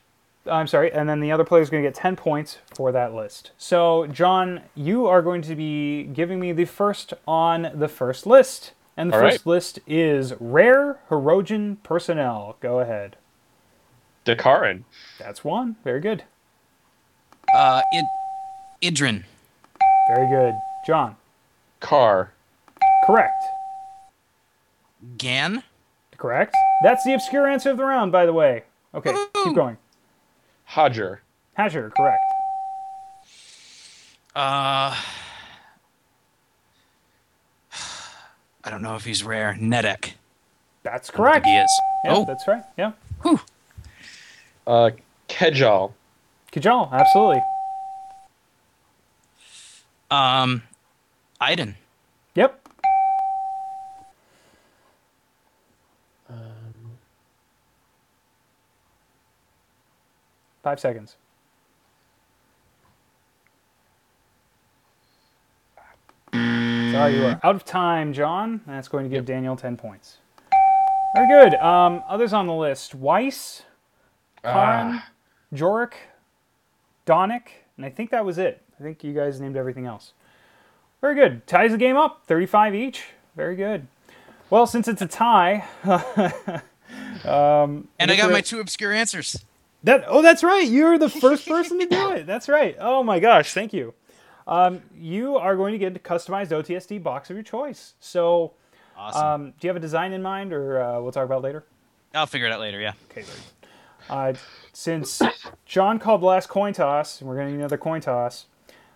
[0.47, 3.15] I'm sorry, and then the other player is going to get 10 points for that
[3.15, 3.53] list.
[3.57, 8.73] So, John, you are going to be giving me the first on the first list.
[8.97, 9.47] And the All first right.
[9.47, 12.57] list is Rare Hirogen Personnel.
[12.61, 13.17] Go ahead.
[14.25, 14.85] Dakaran.
[15.19, 15.77] That's one.
[15.85, 16.25] Very good.
[17.55, 18.05] Uh, Id-
[18.83, 19.23] Idrin.
[20.09, 20.55] Very good.
[20.87, 21.17] John.
[21.81, 22.33] Karr.
[23.07, 23.43] Correct.
[25.19, 25.63] Gan.
[26.19, 26.55] Correct.
[26.83, 28.65] That's the obscure answer of the round, by the way.
[28.95, 29.13] Okay,
[29.45, 29.77] keep going.
[30.71, 31.19] Hodger.
[31.59, 32.23] Hasher, correct.
[34.35, 34.97] Uh,
[38.65, 39.57] I don't know if he's rare.
[39.61, 40.13] Nedek.
[40.83, 41.45] That's I correct.
[41.45, 41.81] think he is.
[42.05, 42.63] Yeah, oh, that's right.
[42.77, 42.93] Yeah.
[43.23, 43.41] whew.
[44.67, 44.91] Uh,
[45.29, 45.93] Kejal.
[46.55, 47.43] Kajal, absolutely.
[50.11, 50.63] Um,
[51.41, 51.75] Iden.
[52.37, 52.61] Yep.
[60.63, 61.17] Five seconds.
[66.33, 68.61] Sorry, you are out of time, John.
[68.67, 70.19] That's going to give Daniel 10 points.
[71.15, 71.55] Very good.
[71.57, 73.63] Um, others on the list Weiss,
[74.43, 75.09] Karan, Ah,
[75.53, 75.93] Jorik,
[77.07, 78.63] Donick, and I think that was it.
[78.79, 80.13] I think you guys named everything else.
[81.01, 81.47] Very good.
[81.47, 83.05] Ties the game up, 35 each.
[83.37, 83.87] Very good.
[84.51, 85.65] Well, since it's a tie,
[87.25, 89.45] um, And I got my two obscure answers.
[89.83, 90.67] that oh, that's right.
[90.67, 92.27] You're the first person to do it.
[92.27, 92.77] That's right.
[92.81, 93.95] Oh my gosh, thank you.
[94.47, 97.95] Um, you are going to get a customized OTSD box of your choice.
[98.01, 98.53] So,
[98.97, 99.25] Awesome.
[99.27, 101.65] um, do you have a design in mind, or uh, we'll talk about it later?
[102.15, 102.79] I'll figure it out later.
[102.79, 102.93] Yeah.
[103.11, 103.31] Okay, good.
[104.09, 104.35] Uh,
[104.73, 105.23] since
[105.65, 108.47] John called the last coin toss, and we're going to need another coin toss.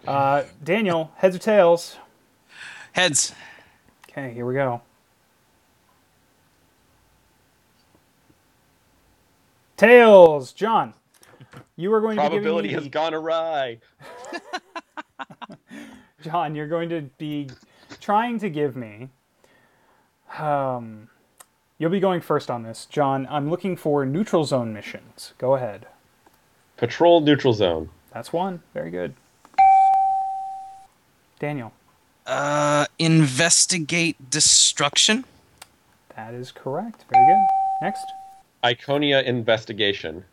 [0.07, 1.97] Uh, Daniel, heads or tails?
[2.92, 3.35] Heads.
[4.11, 4.83] Okay, here we go.
[9.77, 10.94] Tails, John.
[11.77, 13.79] You are going to probability has gone awry.
[16.23, 16.57] John.
[16.57, 17.49] You're going to be
[18.01, 19.09] trying to give me.
[20.37, 21.09] Um,
[21.79, 23.27] you'll be going first on this, John.
[23.31, 25.33] I'm looking for neutral zone missions.
[25.38, 25.87] Go ahead.
[26.77, 27.91] Patrol neutral zone.
[28.12, 28.62] That's one.
[28.75, 29.14] Very good.
[31.38, 31.73] Daniel.
[32.27, 35.25] Uh, investigate destruction.
[36.17, 37.05] That is correct.
[37.11, 37.47] Very good.
[37.81, 38.05] Next.
[38.64, 40.25] Iconia investigation.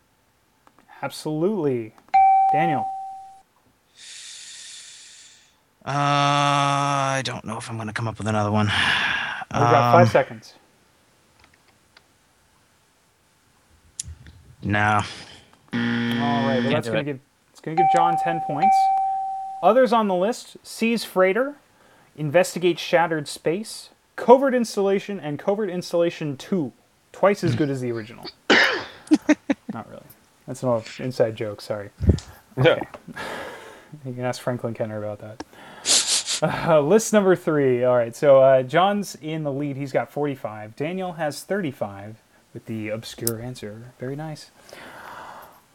[1.02, 1.94] Absolutely.
[2.52, 2.86] Daniel.
[5.84, 8.66] Uh, I don't know if I'm gonna come up with another one.
[8.66, 10.54] We've got five Um, seconds.
[14.66, 15.00] No.
[15.72, 16.60] All right.
[16.60, 17.12] Well, that's do going it.
[17.12, 18.74] to give it's going to give John ten points.
[19.62, 21.54] Others on the list: seize freighter,
[22.16, 26.72] investigate shattered space, covert installation, and covert installation two.
[27.12, 28.28] Twice as good as the original.
[29.72, 30.02] Not really.
[30.46, 31.60] That's an inside joke.
[31.60, 31.90] Sorry.
[32.56, 32.78] No.
[34.04, 35.44] You can ask Franklin Kenner about that.
[36.68, 37.82] Uh, list number three.
[37.82, 39.76] All right, so uh, John's in the lead.
[39.76, 40.76] He's got 45.
[40.76, 42.16] Daniel has 35
[42.56, 43.92] with the obscure answer.
[44.00, 44.50] Very nice.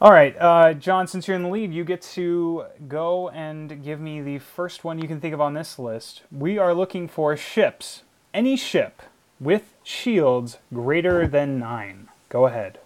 [0.01, 3.99] All right, uh, John, since you're in the lead, you get to go and give
[3.99, 6.23] me the first one you can think of on this list.
[6.31, 8.01] We are looking for ships.
[8.33, 9.03] Any ship
[9.39, 12.07] with shields greater than nine.
[12.29, 12.79] Go ahead.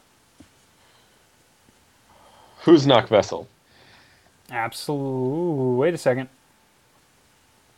[2.64, 3.48] Husnock vessel?
[4.52, 5.78] Absolutely.
[5.78, 6.28] Wait a second.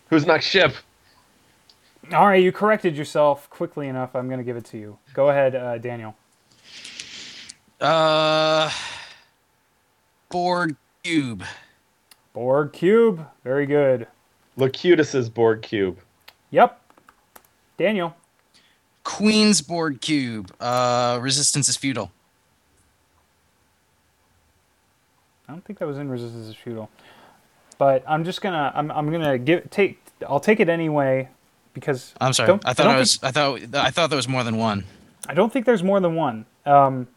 [0.10, 0.74] Husnock ship?
[2.14, 4.16] All right, you corrected yourself quickly enough.
[4.16, 4.98] I'm going to give it to you.
[5.14, 6.16] Go ahead, uh, Daniel.
[7.82, 8.72] Uh,
[10.30, 11.44] Borg cube.
[12.32, 13.28] Borg cube.
[13.44, 14.08] Very good.
[14.56, 16.00] Locutus's Borg cube.
[16.52, 16.82] Yep.
[17.78, 18.16] Daniel.
[19.04, 20.54] Queen's Borg cube.
[20.62, 22.12] Uh, resistance is futile.
[25.48, 26.90] I don't think that was in Resistance is Futile.
[27.78, 31.30] But I'm just gonna I'm, I'm gonna give take I'll take it anyway
[31.80, 32.52] because I'm sorry.
[32.66, 33.20] I I thought don't I was.
[33.24, 33.76] I thought.
[33.76, 34.84] I thought there was more than one.
[35.28, 36.46] I don't think there's more than one.
[36.66, 37.08] Um,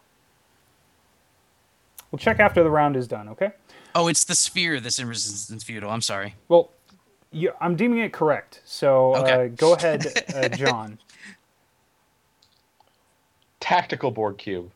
[2.11, 3.29] we'll check after the round is done.
[3.31, 3.53] Okay.
[3.95, 5.91] Oh, it's the sphere that's in resistance futile.
[5.91, 6.35] I'm sorry.
[6.49, 6.71] Well,
[7.33, 8.61] you, I'm deeming it correct.
[8.65, 10.99] So uh, go ahead, uh, John.
[13.61, 14.71] Tactical Borg cube.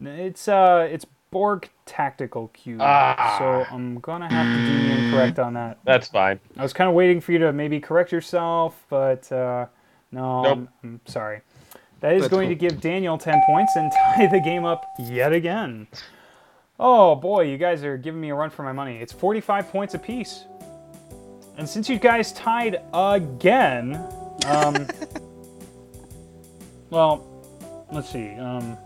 [0.00, 2.80] It's uh, it's Borg Tactical Cube.
[2.82, 3.36] Ah.
[3.38, 5.78] So I'm gonna have to deem you incorrect on that.
[5.84, 6.40] That's fine.
[6.56, 9.66] I was kind of waiting for you to maybe correct yourself, but uh,
[10.12, 10.58] no, Nope.
[10.58, 11.40] I'm, I'm sorry.
[12.00, 12.56] That is That's going cool.
[12.56, 15.86] to give Daniel 10 points and tie the game up yet again.
[16.80, 18.98] Oh boy, you guys are giving me a run for my money.
[18.98, 20.44] It's 45 points apiece.
[21.56, 23.96] And since you guys tied again,
[24.46, 24.86] um,
[26.90, 27.26] well,
[27.90, 28.30] let's see.
[28.34, 28.78] Um,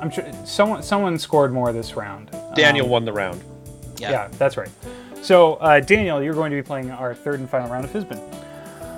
[0.00, 2.30] I'm sure someone someone scored more this round.
[2.54, 3.42] Daniel Um, won the round.
[3.98, 4.10] Yeah.
[4.10, 4.70] yeah, that's right.
[5.22, 8.18] So, uh, Daniel, you're going to be playing our third and final round of Fizbin.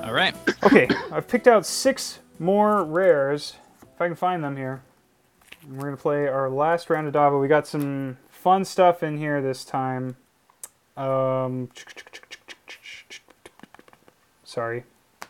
[0.07, 0.34] All right.
[0.64, 4.80] Okay, I've picked out six more rares, if I can find them here.
[5.62, 7.40] And we're going to play our last round of Dabo.
[7.40, 10.16] We got some fun stuff in here this time.
[10.96, 11.68] Um,
[14.44, 14.84] sorry.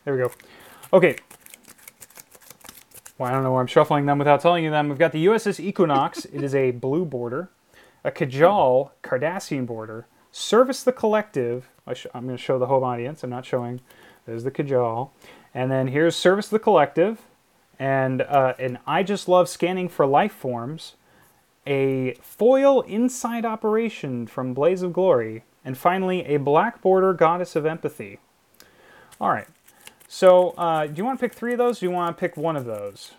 [0.05, 0.33] There we go.
[0.93, 1.17] Okay.
[3.23, 4.89] Well, I don't know where I'm shuffling them without telling you them.
[4.89, 6.25] We've got the USS Equinox.
[6.33, 7.51] it is a blue border.
[8.03, 10.09] A Kajal Cardassian border.
[10.33, 11.69] Service the Collective.
[11.87, 13.23] I sh- I'm going to show the home audience.
[13.23, 13.81] I'm not showing.
[14.27, 15.11] There's the Kajal.
[15.55, 17.21] And then here's Service the Collective,
[17.79, 20.97] and uh, and I just love scanning for life forms,
[21.65, 27.67] a foil inside operation from Blaze of Glory, and finally a Black Border Goddess of
[27.67, 28.19] Empathy.
[29.21, 29.47] All right.
[30.13, 31.79] So, uh, do you want to pick three of those?
[31.79, 33.13] Or do you want to pick one of those?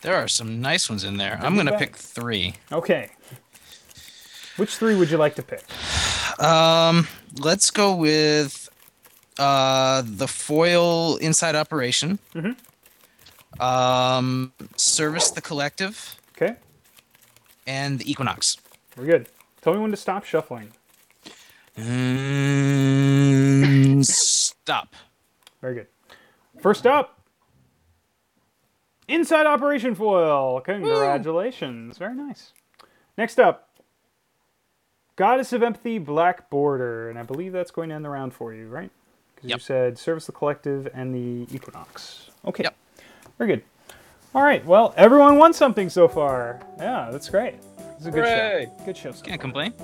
[0.00, 1.38] There are some nice ones in there.
[1.42, 2.54] I'm gonna pick three.
[2.72, 3.10] Okay.
[4.56, 5.62] Which three would you like to pick?
[6.42, 7.06] Um,
[7.38, 8.70] let's go with
[9.38, 12.18] uh the foil inside operation.
[12.34, 13.62] Mm-hmm.
[13.62, 16.56] Um, service the collective Okay,
[17.66, 18.56] and the equinox.
[18.96, 19.28] we're good.
[19.60, 20.72] Tell me when to stop shuffling.
[21.76, 22.72] Mm,
[24.06, 24.94] stop.
[25.60, 25.91] Very good.
[26.62, 27.18] First up,
[29.08, 30.60] Inside Operation Foil.
[30.60, 31.98] Congratulations.
[31.98, 32.52] Very nice.
[33.18, 33.68] Next up,
[35.16, 37.10] Goddess of Empathy Black Border.
[37.10, 38.90] And I believe that's going to end the round for you, right?
[39.34, 42.30] Because you said Service the Collective and the Equinox.
[42.46, 42.62] Okay.
[42.62, 42.76] Yep.
[43.38, 43.64] Very good.
[44.32, 44.64] All right.
[44.64, 46.60] Well, everyone won something so far.
[46.78, 47.54] Yeah, that's great.
[47.96, 48.70] It's a good Hooray.
[48.78, 48.84] show.
[48.84, 49.12] Good show.
[49.12, 49.50] so Can't far.
[49.50, 49.74] complain.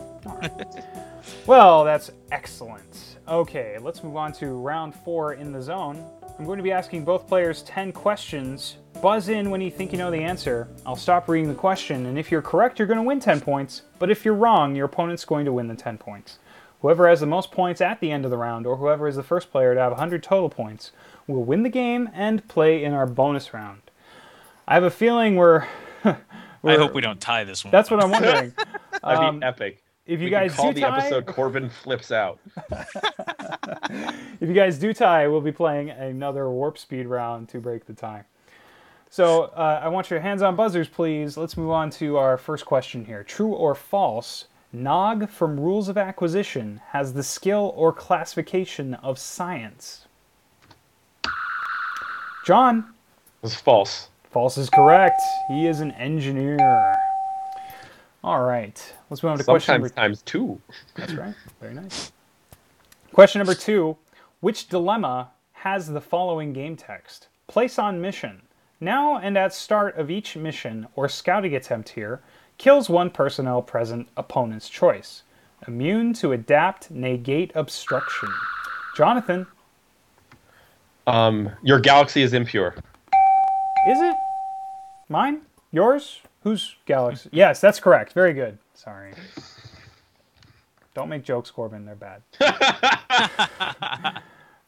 [1.45, 3.17] Well, that's excellent.
[3.27, 6.03] Okay, let's move on to round four in the zone.
[6.39, 8.77] I'm going to be asking both players 10 questions.
[9.03, 10.69] Buzz in when you think you know the answer.
[10.87, 13.83] I'll stop reading the question, and if you're correct, you're going to win 10 points.
[13.99, 16.39] But if you're wrong, your opponent's going to win the 10 points.
[16.81, 19.23] Whoever has the most points at the end of the round, or whoever is the
[19.25, 20.93] first player to have 100 total points,
[21.27, 23.83] will win the game and play in our bonus round.
[24.69, 25.67] I have a feeling we're.
[26.05, 26.17] I
[26.63, 27.73] we're- hope we don't tie this one.
[27.73, 28.53] That's what I'm wondering.
[29.03, 29.83] That'd Um, be epic.
[30.07, 32.39] if you we guys can call do the tie, episode Corbin flips out.
[34.41, 37.93] If you guys do tie, we'll be playing another warp speed round to break the
[37.93, 38.25] tie.
[39.11, 41.37] So uh, I want your hands on buzzers, please.
[41.37, 43.25] Let's move on to our first question here.
[43.25, 44.47] True or false?
[44.73, 50.07] Nog from Rules of Acquisition has the skill or classification of science.
[52.45, 52.93] John,
[53.43, 54.09] It's false.
[54.31, 55.21] false is correct.
[55.49, 56.59] He is an engineer.
[58.23, 58.95] All right.
[59.09, 60.61] Let's move on to question number Sometimes times two.
[60.97, 61.35] That's right.
[61.61, 62.13] Very nice.
[63.13, 63.97] Question number two
[64.41, 67.29] Which dilemma has the following game text?
[67.47, 68.43] Place on mission.
[68.81, 72.21] Now and at start of each mission or scouting attempt here,
[72.59, 75.23] kills one personnel present opponent's choice.
[75.67, 78.29] Immune to adapt, negate obstruction.
[78.97, 79.47] Jonathan,
[81.07, 82.75] Um, your galaxy is impure.
[83.89, 84.15] is it?
[85.09, 85.41] Mine?
[85.73, 86.21] Yours?
[86.43, 87.31] Whose galaxy?
[87.33, 88.13] Yes, that's correct.
[88.13, 88.59] Very good.
[88.75, 89.15] Sorry.
[90.99, 91.85] Don't make jokes, Corbin.
[91.85, 92.23] They're bad.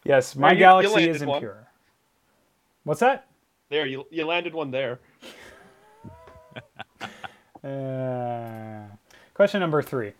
[0.04, 1.36] yes, my you- you galaxy landed is one.
[1.38, 1.66] impure.
[2.84, 3.26] What's that?
[3.68, 5.00] There, you you landed one there.
[7.62, 8.84] Uh,
[9.34, 10.12] question number three.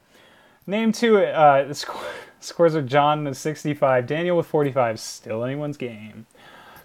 [0.66, 1.16] Name two.
[1.18, 1.88] Uh, the sc-
[2.40, 5.00] scores are John with 65, Daniel with 45.
[5.00, 6.26] Still anyone's game.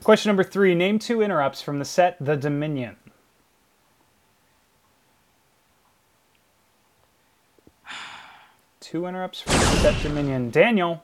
[0.03, 0.73] Question number three.
[0.73, 2.95] Name two interrupts from the set The Dominion.
[8.86, 10.51] Two interrupts from the set Dominion.
[10.51, 11.03] Daniel.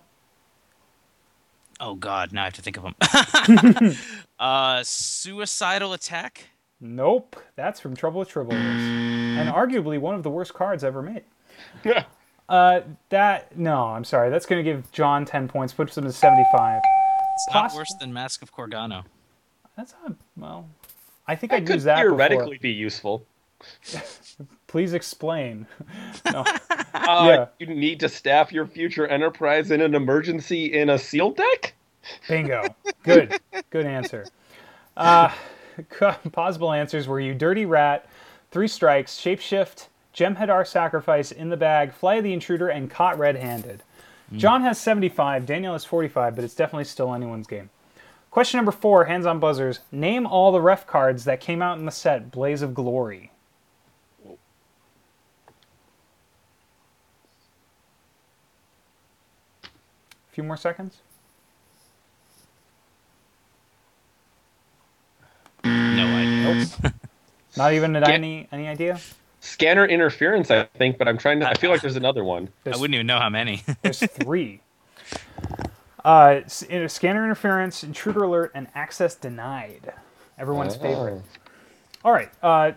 [1.80, 3.96] Oh God, now I have to think of them.
[4.40, 6.50] uh, suicidal attack.
[6.80, 7.36] Nope.
[7.56, 8.54] That's from Trouble with Tribbles.
[8.54, 11.24] And arguably one of the worst cards ever made.
[12.48, 14.30] Uh, that no, I'm sorry.
[14.30, 16.82] That's going to give John 10 points, puts him to 75.
[17.34, 19.06] It's not Poss- worse than Mask of Korgano.
[19.76, 20.70] That's not well.
[21.28, 22.62] I think That I'd could use that theoretically before.
[22.62, 23.26] be useful.
[24.68, 25.68] Please explain.
[26.34, 26.46] no.
[26.94, 27.46] Uh, Yeah.
[27.60, 31.74] You need to staff your future enterprise in an emergency in a seal deck.
[32.28, 32.64] Bingo.
[33.04, 33.40] Good.
[33.70, 34.26] Good answer.
[34.98, 35.32] Uh,
[36.32, 38.08] possible answers were you dirty rat,
[38.52, 43.84] three strikes, shapeshift, Jem'Hadar sacrifice in the bag, fly of the intruder, and caught red-handed.
[44.34, 47.70] John has 75, Daniel has 45, but it's definitely still anyone's game.
[48.30, 49.80] Question number four, hands on buzzers.
[49.92, 53.32] Name all the ref cards that came out in the set Blaze of Glory.
[60.32, 61.02] A few more seconds.
[65.64, 66.66] No idea.
[66.84, 66.94] Nope.
[67.58, 69.00] Not even Get- any any idea.
[69.44, 71.50] Scanner interference, I think, but I'm trying to.
[71.50, 72.50] I feel like there's another one.
[72.66, 73.64] I wouldn't even know how many.
[73.82, 74.62] there's three.
[76.06, 79.94] Uh, s- in- scanner interference, intruder alert, and access denied.
[80.38, 81.24] Everyone's favorite.
[82.06, 82.30] All right.
[82.42, 82.74] Uh,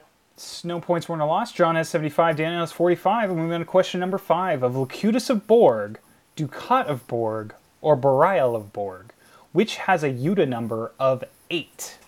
[0.65, 1.55] no points won or lost.
[1.55, 2.37] John has 75.
[2.37, 3.31] Daniel has 45.
[3.31, 5.99] And moving on to question number five of Locutus of Borg,
[6.37, 9.13] Dukat of Borg, or Bareil of Borg,
[9.53, 11.99] which has a Yuta number of eight.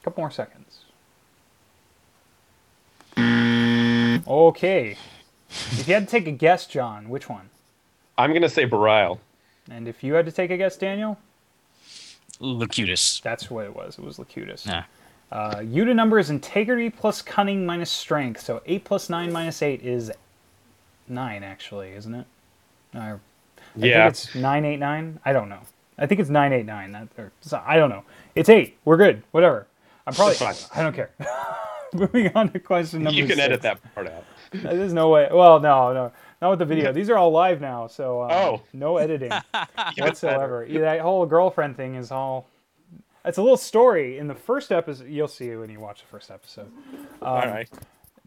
[0.00, 0.84] A couple more seconds.
[4.28, 4.96] Okay.
[5.48, 7.50] If you had to take a guess, John, which one?
[8.18, 9.18] I'm gonna say Bareil.
[9.70, 11.18] And if you had to take a guess, Daniel,
[12.40, 13.20] Locutus.
[13.20, 13.98] that's what it was.
[13.98, 14.66] It was Locutus.
[14.66, 14.84] Yeah.
[15.32, 18.40] Uh, Yuta number is integrity plus cunning minus strength.
[18.40, 20.12] So 8 plus 9 minus 8 is
[21.08, 22.26] 9, actually, isn't it?
[22.94, 23.16] Uh, I
[23.76, 24.04] Yeah.
[24.04, 25.20] think it's 989.
[25.24, 25.60] I don't know.
[25.98, 26.92] I think it's 989.
[26.92, 28.04] That, or, so- I don't know.
[28.34, 28.76] It's 8.
[28.84, 29.22] We're good.
[29.32, 29.66] Whatever.
[30.06, 30.36] I'm probably.
[30.36, 31.10] That's I don't care.
[31.92, 34.24] Moving on to question number You can edit that part out.
[34.52, 35.28] There's no way.
[35.32, 36.12] Well, no, no.
[36.42, 36.92] Not with the video.
[36.92, 38.62] These are all live now, so uh, Oh.
[38.72, 39.32] no editing
[39.98, 40.66] whatsoever.
[40.68, 42.46] Yeah, that whole girlfriend thing is all.
[43.24, 45.08] It's a little story in the first episode.
[45.08, 46.70] You'll see it when you watch the first episode.
[47.22, 47.68] All right.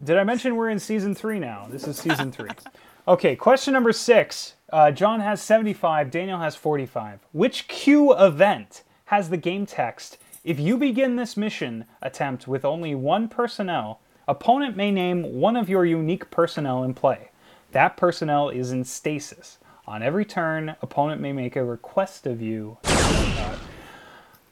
[0.02, 1.66] Did I mention we're in season three now?
[1.70, 2.50] This is season three.
[3.08, 4.54] Okay, question number six.
[4.70, 7.18] Uh, John has 75, Daniel has 45.
[7.32, 10.18] Which Q event has the game text?
[10.44, 15.68] If you begin this mission attempt with only one personnel, opponent may name one of
[15.68, 17.29] your unique personnel in play.
[17.72, 19.58] That personnel is in stasis.
[19.86, 22.78] On every turn, opponent may make a request of you.
[22.84, 23.56] Uh,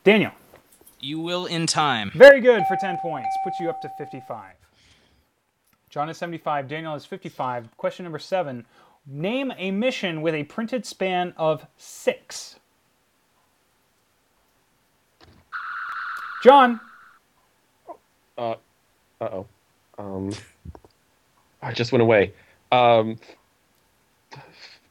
[0.04, 0.32] Daniel,
[1.00, 2.10] You will in time.
[2.14, 3.28] very good for 10 points.
[3.44, 4.54] Puts you up to 55.
[5.90, 6.68] John is 75.
[6.68, 7.76] Daniel is 55.
[7.76, 8.66] Question number seven.
[9.06, 12.56] Name a mission with a printed span of six.
[16.42, 16.80] John,
[18.36, 18.54] Uh
[19.20, 19.46] oh.
[19.98, 20.30] Um.
[21.62, 22.32] I just went away.
[22.72, 23.18] Um.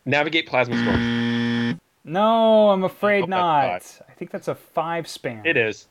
[0.06, 1.80] Navigate plasma storm.
[2.06, 3.66] no, I'm afraid hope not.
[4.08, 5.46] I think that's a five span.
[5.46, 5.88] It is.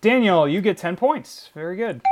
[0.00, 1.50] Daniel, you get 10 points.
[1.54, 2.02] Very good.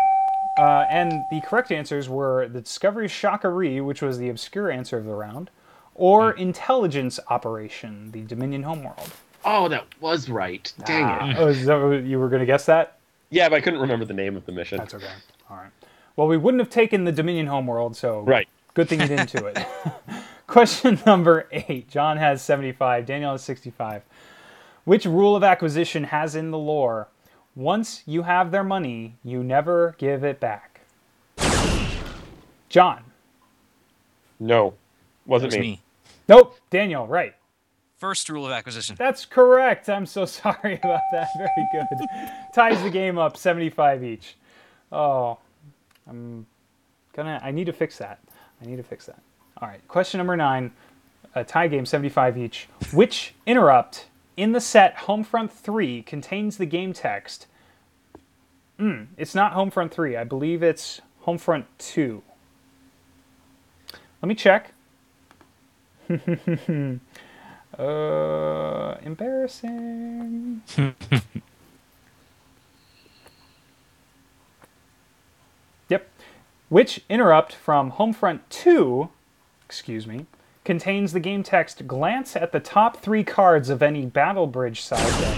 [0.59, 5.05] Uh, and the correct answers were the Discovery Shakari, which was the obscure answer of
[5.05, 5.51] the round,
[5.95, 9.11] or Intelligence Operation, the Dominion Homeworld.
[9.45, 10.73] Oh, that was right.
[10.87, 11.37] Dang it.
[11.39, 12.99] Oh, is that what you were going to guess that?
[13.31, 14.79] Yeah, but I couldn't remember the name of the mission.
[14.79, 15.07] That's okay.
[15.51, 15.71] All right.
[16.17, 18.49] Well, we wouldn't have taken the Dominion Homeworld, so Right.
[18.75, 19.59] Good thing you didn't do it.
[20.47, 21.89] Question number eight.
[21.89, 23.07] John has 75.
[23.07, 24.03] Daniel has 65.
[24.85, 27.09] Which rule of acquisition has in the lore,
[27.55, 30.81] once you have their money, you never give it back?
[32.69, 33.05] John.
[34.41, 34.75] No,
[35.27, 35.71] wasn't That was me.
[35.73, 35.83] me.
[36.29, 36.57] Nope.
[36.71, 37.35] Daniel, right.
[37.99, 38.97] First rule of acquisition.
[38.99, 39.89] That's correct.
[39.89, 41.29] I'm so sorry about that.
[41.37, 41.87] Very good.
[42.55, 44.37] Ties the game up 75 each.
[44.91, 45.39] Oh,
[46.09, 46.47] I'm
[47.15, 47.41] gonna.
[47.43, 48.19] I need to fix that.
[48.63, 49.19] I need to fix that.
[49.61, 49.87] All right.
[49.89, 50.73] Question number nine.
[51.35, 52.69] A tie game 75 each.
[52.93, 54.07] Which interrupt
[54.37, 57.47] in the set Homefront 3 contains the game text?
[58.79, 59.05] Hmm.
[59.17, 60.17] it's not Homefront 3.
[60.17, 62.23] I believe it's Homefront 2.
[64.21, 64.73] Let me check.
[67.79, 70.61] Uh, embarrassing.
[75.89, 76.07] yep.
[76.73, 79.11] Which interrupt from Homefront 2,
[79.67, 80.25] excuse me,
[80.65, 85.21] contains the game text glance at the top three cards of any Battle Bridge side
[85.21, 85.37] deck.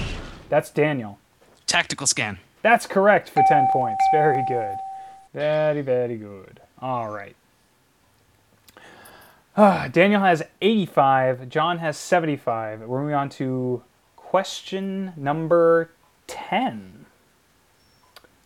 [0.49, 1.19] That's Daniel.
[1.67, 2.39] Tactical scan.
[2.63, 4.01] That's correct for 10 points.
[4.13, 4.77] Very good.
[5.33, 6.61] Very, very good.
[6.81, 7.35] All right.
[9.57, 11.49] Ah, Daniel has 85.
[11.49, 12.83] John has 75.
[12.83, 13.83] We're moving on to
[14.15, 15.91] question number
[16.29, 17.07] 10.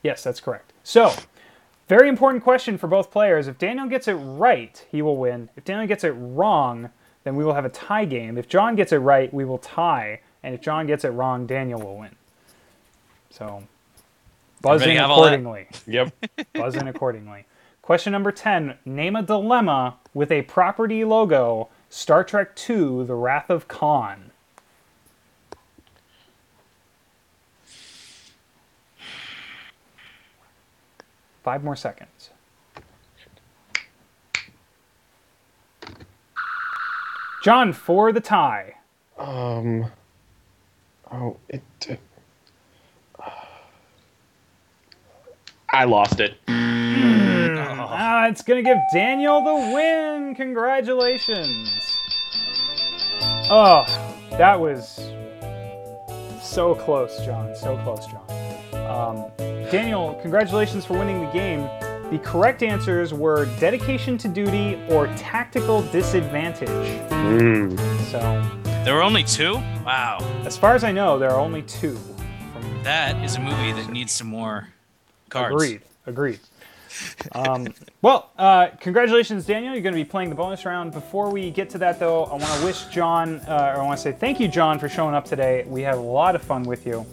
[0.03, 0.73] Yes, that's correct.
[0.83, 1.13] So,
[1.89, 3.49] very important question for both players.
[3.49, 5.49] If Daniel gets it right, he will win.
[5.57, 6.91] If Daniel gets it wrong,
[7.25, 8.37] then we will have a tie game.
[8.39, 10.21] If John gets it right, we will tie.
[10.43, 12.15] And if John gets it wrong, Daniel will win.
[13.31, 13.65] So,
[14.61, 15.35] buzz in Everybody have all that?
[15.35, 15.69] accordingly.
[15.87, 16.27] Yep.
[16.55, 17.47] buzzing accordingly.
[17.83, 18.75] Question number 10.
[18.85, 24.28] Name a dilemma with a property logo Star Trek II The Wrath of Khan.
[31.49, 32.29] Five more seconds.
[37.43, 38.75] John for the tie.
[39.17, 39.91] um.
[41.11, 41.63] Oh, it.
[43.19, 43.31] uh,
[45.71, 46.37] I lost it.
[46.51, 50.35] Ah, it's going to give Daniel the win.
[50.35, 51.81] Congratulations.
[53.49, 53.87] Oh,
[54.33, 54.97] that was
[56.43, 57.57] so close, John.
[57.57, 58.48] So close, John.
[58.89, 59.31] Um,
[59.71, 61.69] Daniel, congratulations for winning the game.
[62.11, 66.69] The correct answers were dedication to duty or tactical disadvantage.
[67.11, 67.79] Mm.
[68.11, 69.57] So, There were only two?
[69.85, 70.19] Wow.
[70.47, 71.97] as far as I know, there are only two.
[72.55, 74.69] From That is a movie that needs some more
[75.29, 75.55] cards.
[75.55, 75.83] Agreed.
[76.07, 76.41] Agreed.
[77.33, 77.69] Um,
[78.03, 79.75] well, uh, congratulations, Daniel.
[79.75, 80.93] You're going to be playing the bonus round.
[80.93, 83.99] Before we get to that, though, I want to wish John, uh, or I want
[83.99, 85.65] to say thank you, John, for showing up today.
[85.67, 87.05] We had a lot of fun with you.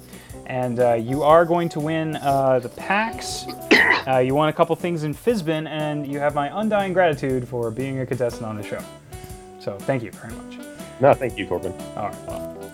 [0.45, 3.45] And uh, you are going to win uh, the packs.
[4.07, 7.71] Uh, you won a couple things in Fizbin, and you have my undying gratitude for
[7.71, 8.79] being a contestant on the show.
[9.59, 10.59] So thank you very much.
[11.01, 11.73] No, thank you, Corbin.
[11.95, 12.27] All right.
[12.27, 12.71] Well.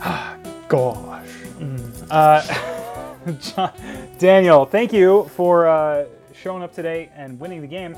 [0.68, 1.26] Gosh.
[1.58, 2.06] Mm.
[2.08, 3.72] Uh, John,
[4.18, 7.96] Daniel, thank you for uh, showing up today and winning the game.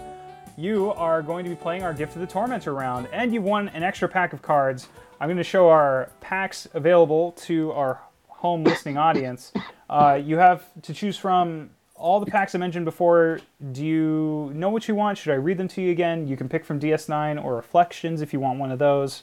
[0.56, 3.68] You are going to be playing our Gift of the Tormentor round, and you've won
[3.70, 4.88] an extra pack of cards.
[5.20, 8.00] I'm going to show our packs available to our
[8.42, 9.52] home listening audience.
[9.88, 13.40] Uh, you have to choose from all the packs I mentioned before.
[13.70, 15.16] Do you know what you want?
[15.16, 16.26] Should I read them to you again?
[16.26, 19.22] You can pick from DS9 or Reflections if you want one of those.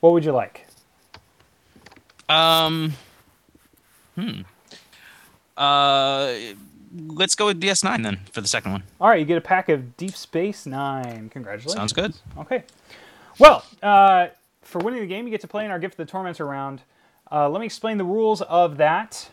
[0.00, 0.66] What would you like?
[2.28, 2.92] Um.
[4.14, 4.42] Hmm.
[5.56, 6.34] Uh,
[7.08, 8.82] let's go with DS9 then for the second one.
[9.00, 11.30] All right, you get a pack of Deep Space Nine.
[11.30, 11.72] Congratulations.
[11.72, 12.14] Sounds good.
[12.38, 12.64] Okay.
[13.38, 14.28] Well, uh,
[14.60, 16.82] for winning the game, you get to play in our Gift of the Tormentor round.
[17.32, 19.30] Uh, let me explain the rules of that.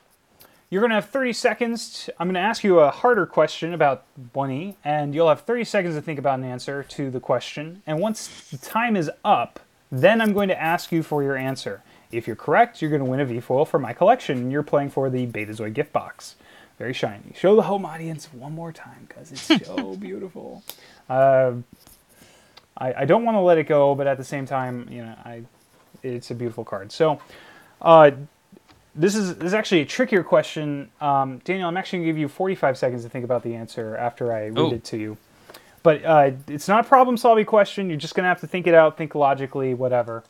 [0.69, 2.05] You're going to have 30 seconds.
[2.05, 5.63] To, I'm going to ask you a harder question about Bunny, and you'll have 30
[5.63, 7.81] seconds to think about an answer to the question.
[7.87, 9.59] And once the time is up,
[9.91, 11.81] then I'm going to ask you for your answer.
[12.11, 14.91] If you're correct, you're going to win a V-foil for my collection, and you're playing
[14.91, 16.35] for the Betazoid gift box.
[16.77, 17.33] Very shiny.
[17.35, 20.63] Show the home audience one more time because it's so beautiful.
[21.09, 21.53] Uh,
[22.77, 25.15] I, I don't want to let it go, but at the same time, you know,
[25.25, 25.43] I
[26.03, 26.91] it's a beautiful card.
[26.91, 27.19] So,
[27.81, 28.11] uh,
[28.95, 31.69] this is this is actually a trickier question, um, Daniel.
[31.69, 34.47] I'm actually going to give you 45 seconds to think about the answer after I
[34.47, 34.73] read Ooh.
[34.73, 35.17] it to you.
[35.83, 37.89] But uh, it's not a problem-solving question.
[37.89, 40.23] You're just going to have to think it out, think logically, whatever.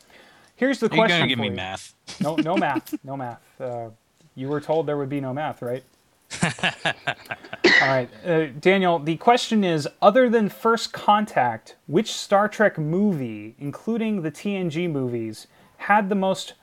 [0.57, 1.19] Here's the Are you question.
[1.19, 1.53] gonna give me you.
[1.55, 1.93] math?
[2.19, 2.93] No, no math.
[3.03, 3.61] No math.
[3.61, 3.89] Uh,
[4.35, 5.83] you were told there would be no math, right?
[6.43, 8.99] All right, uh, Daniel.
[8.99, 15.47] The question is: Other than First Contact, which Star Trek movie, including the TNG movies,
[15.77, 16.53] had the most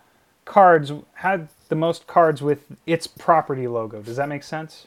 [0.45, 0.93] cards?
[1.15, 4.03] Had the most cards with its property logo?
[4.03, 4.87] Does that make sense?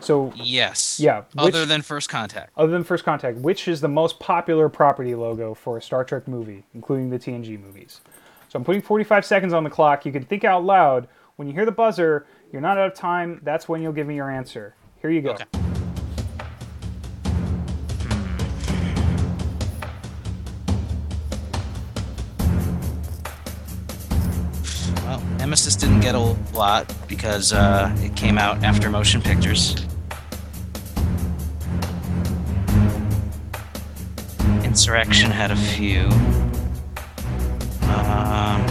[0.00, 1.00] So, Yes.
[1.00, 2.52] Yeah, Other than First Contact.
[2.56, 6.28] other than First Contact, which is the most popular property logo for a Star Trek
[6.28, 8.00] movie, including the TNG movies?
[8.48, 10.04] So I'm putting 45 seconds on the clock.
[10.06, 11.08] You can think out loud.
[11.36, 13.40] When you hear the buzzer, you're not out of time.
[13.42, 14.74] That's when you'll give me your answer.
[15.00, 15.30] Here you go.
[15.32, 15.65] Okay.
[25.56, 29.86] Nemesis didn't get a lot because uh, it came out after motion pictures.
[34.62, 36.10] Insurrection had a few.
[37.88, 38.66] Um,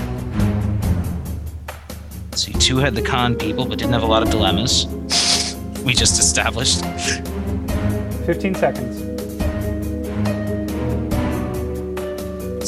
[2.36, 4.86] see, two had the Khan people but didn't have a lot of dilemmas.
[5.83, 6.81] We just established.
[8.25, 8.97] 15 seconds.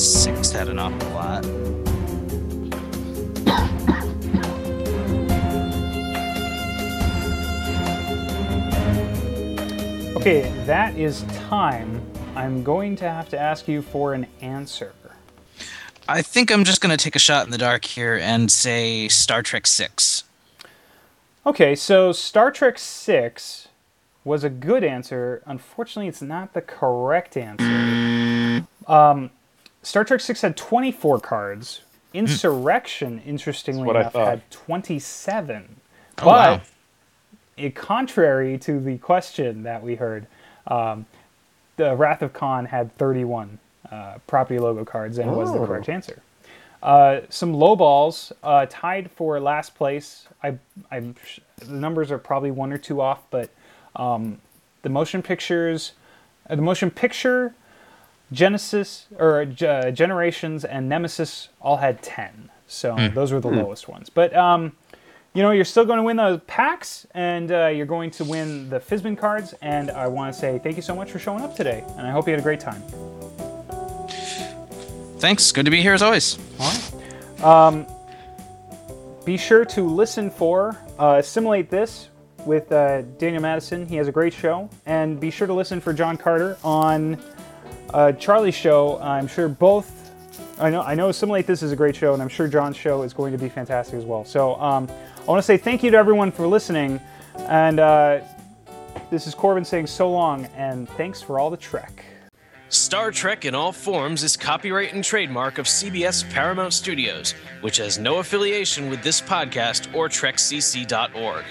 [0.02, 1.67] Six had an awful lot.
[10.28, 12.02] Okay, that is time.
[12.36, 14.92] I'm going to have to ask you for an answer.
[16.06, 19.08] I think I'm just going to take a shot in the dark here and say
[19.08, 20.26] Star Trek 6.
[21.46, 23.70] Okay, so Star Trek 6
[24.26, 25.42] was a good answer.
[25.46, 28.68] Unfortunately, it's not the correct answer.
[28.86, 29.30] Um,
[29.82, 31.84] Star Trek 6 had 24 cards.
[32.14, 35.78] Insurrection, interestingly That's what I enough, had 27.
[36.18, 36.62] Oh, but, wow.
[37.58, 40.28] It, contrary to the question that we heard,
[40.68, 41.06] um,
[41.78, 43.60] the Wrath of Khan had 31
[43.92, 45.66] uh, property logo cards and was the Oh.
[45.66, 46.22] correct answer.
[46.84, 50.28] Uh, some low balls uh, tied for last place.
[50.44, 50.58] I,
[50.92, 51.16] I'm
[51.58, 53.50] the numbers are probably one or two off, but
[53.96, 54.40] um,
[54.84, 55.94] the motion pictures,
[56.50, 57.56] uh, the motion picture,
[58.32, 62.50] Genesis or uh, Generations and Nemesis all had ten.
[62.68, 64.10] So those were the lowest ones.
[64.10, 64.74] But um,
[65.38, 68.72] you know, you're still going to win those packs, and uh, you're going to win
[68.72, 69.54] the Fizbin cards.
[69.62, 72.10] And I want to say thank you so much for showing up today, and I
[72.10, 72.82] hope you had a great time.
[75.20, 75.52] Thanks.
[75.52, 76.40] Good to be here as always.
[76.60, 77.44] All right.
[77.44, 77.86] Um,
[79.26, 82.10] be sure to listen for uh, Assimilate This
[82.48, 83.86] with uh, Daniel Madison.
[83.86, 84.68] He has a great show.
[84.88, 87.22] And be sure to listen for John Carter on
[87.94, 89.00] uh, Charlie's show.
[89.02, 89.94] I'm sure both.
[90.60, 93.04] I know, I know Assimilate This is a great show, and I'm sure John's show
[93.04, 94.26] is going to be fantastic as well.
[94.26, 94.90] So um,
[95.28, 97.02] I want to say thank you to everyone for listening.
[97.50, 98.22] And uh,
[99.12, 102.06] this is Corbin saying so long, and thanks for all the Trek.
[102.70, 108.00] Star Trek in all forms is copyright and trademark of CBS Paramount Studios, which has
[108.00, 111.44] no affiliation with this podcast or TrekCC.org.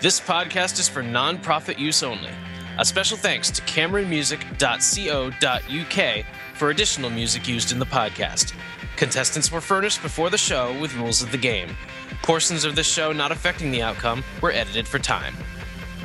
[0.00, 2.30] This podcast is for non-profit use only.
[2.78, 6.24] A special thanks to CameronMusic.co.uk
[6.54, 8.54] for additional music used in the podcast.
[8.96, 11.76] Contestants were furnished before the show with rules of the game.
[12.22, 15.34] Portions of this show not affecting the outcome were edited for time.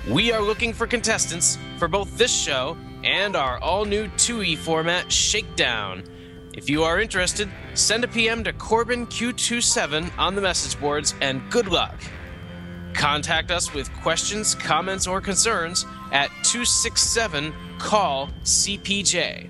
[0.09, 5.11] We are looking for contestants for both this show and our all new 2E format
[5.11, 6.03] Shakedown.
[6.53, 11.67] If you are interested, send a PM to CorbinQ27 on the message boards and good
[11.67, 11.95] luck.
[12.93, 19.49] Contact us with questions, comments, or concerns at 267 Call CPJ.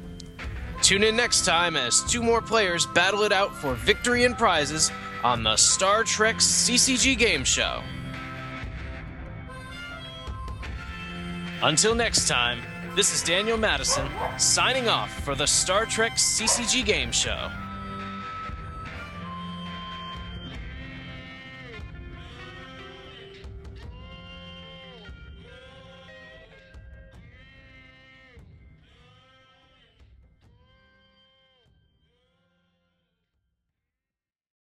[0.82, 4.92] Tune in next time as two more players battle it out for victory and prizes
[5.24, 7.82] on the Star Trek CCG Game Show.
[11.64, 12.60] Until next time,
[12.96, 14.08] this is Daniel Madison
[14.38, 17.50] signing off for the Star Trek CCG Game Show.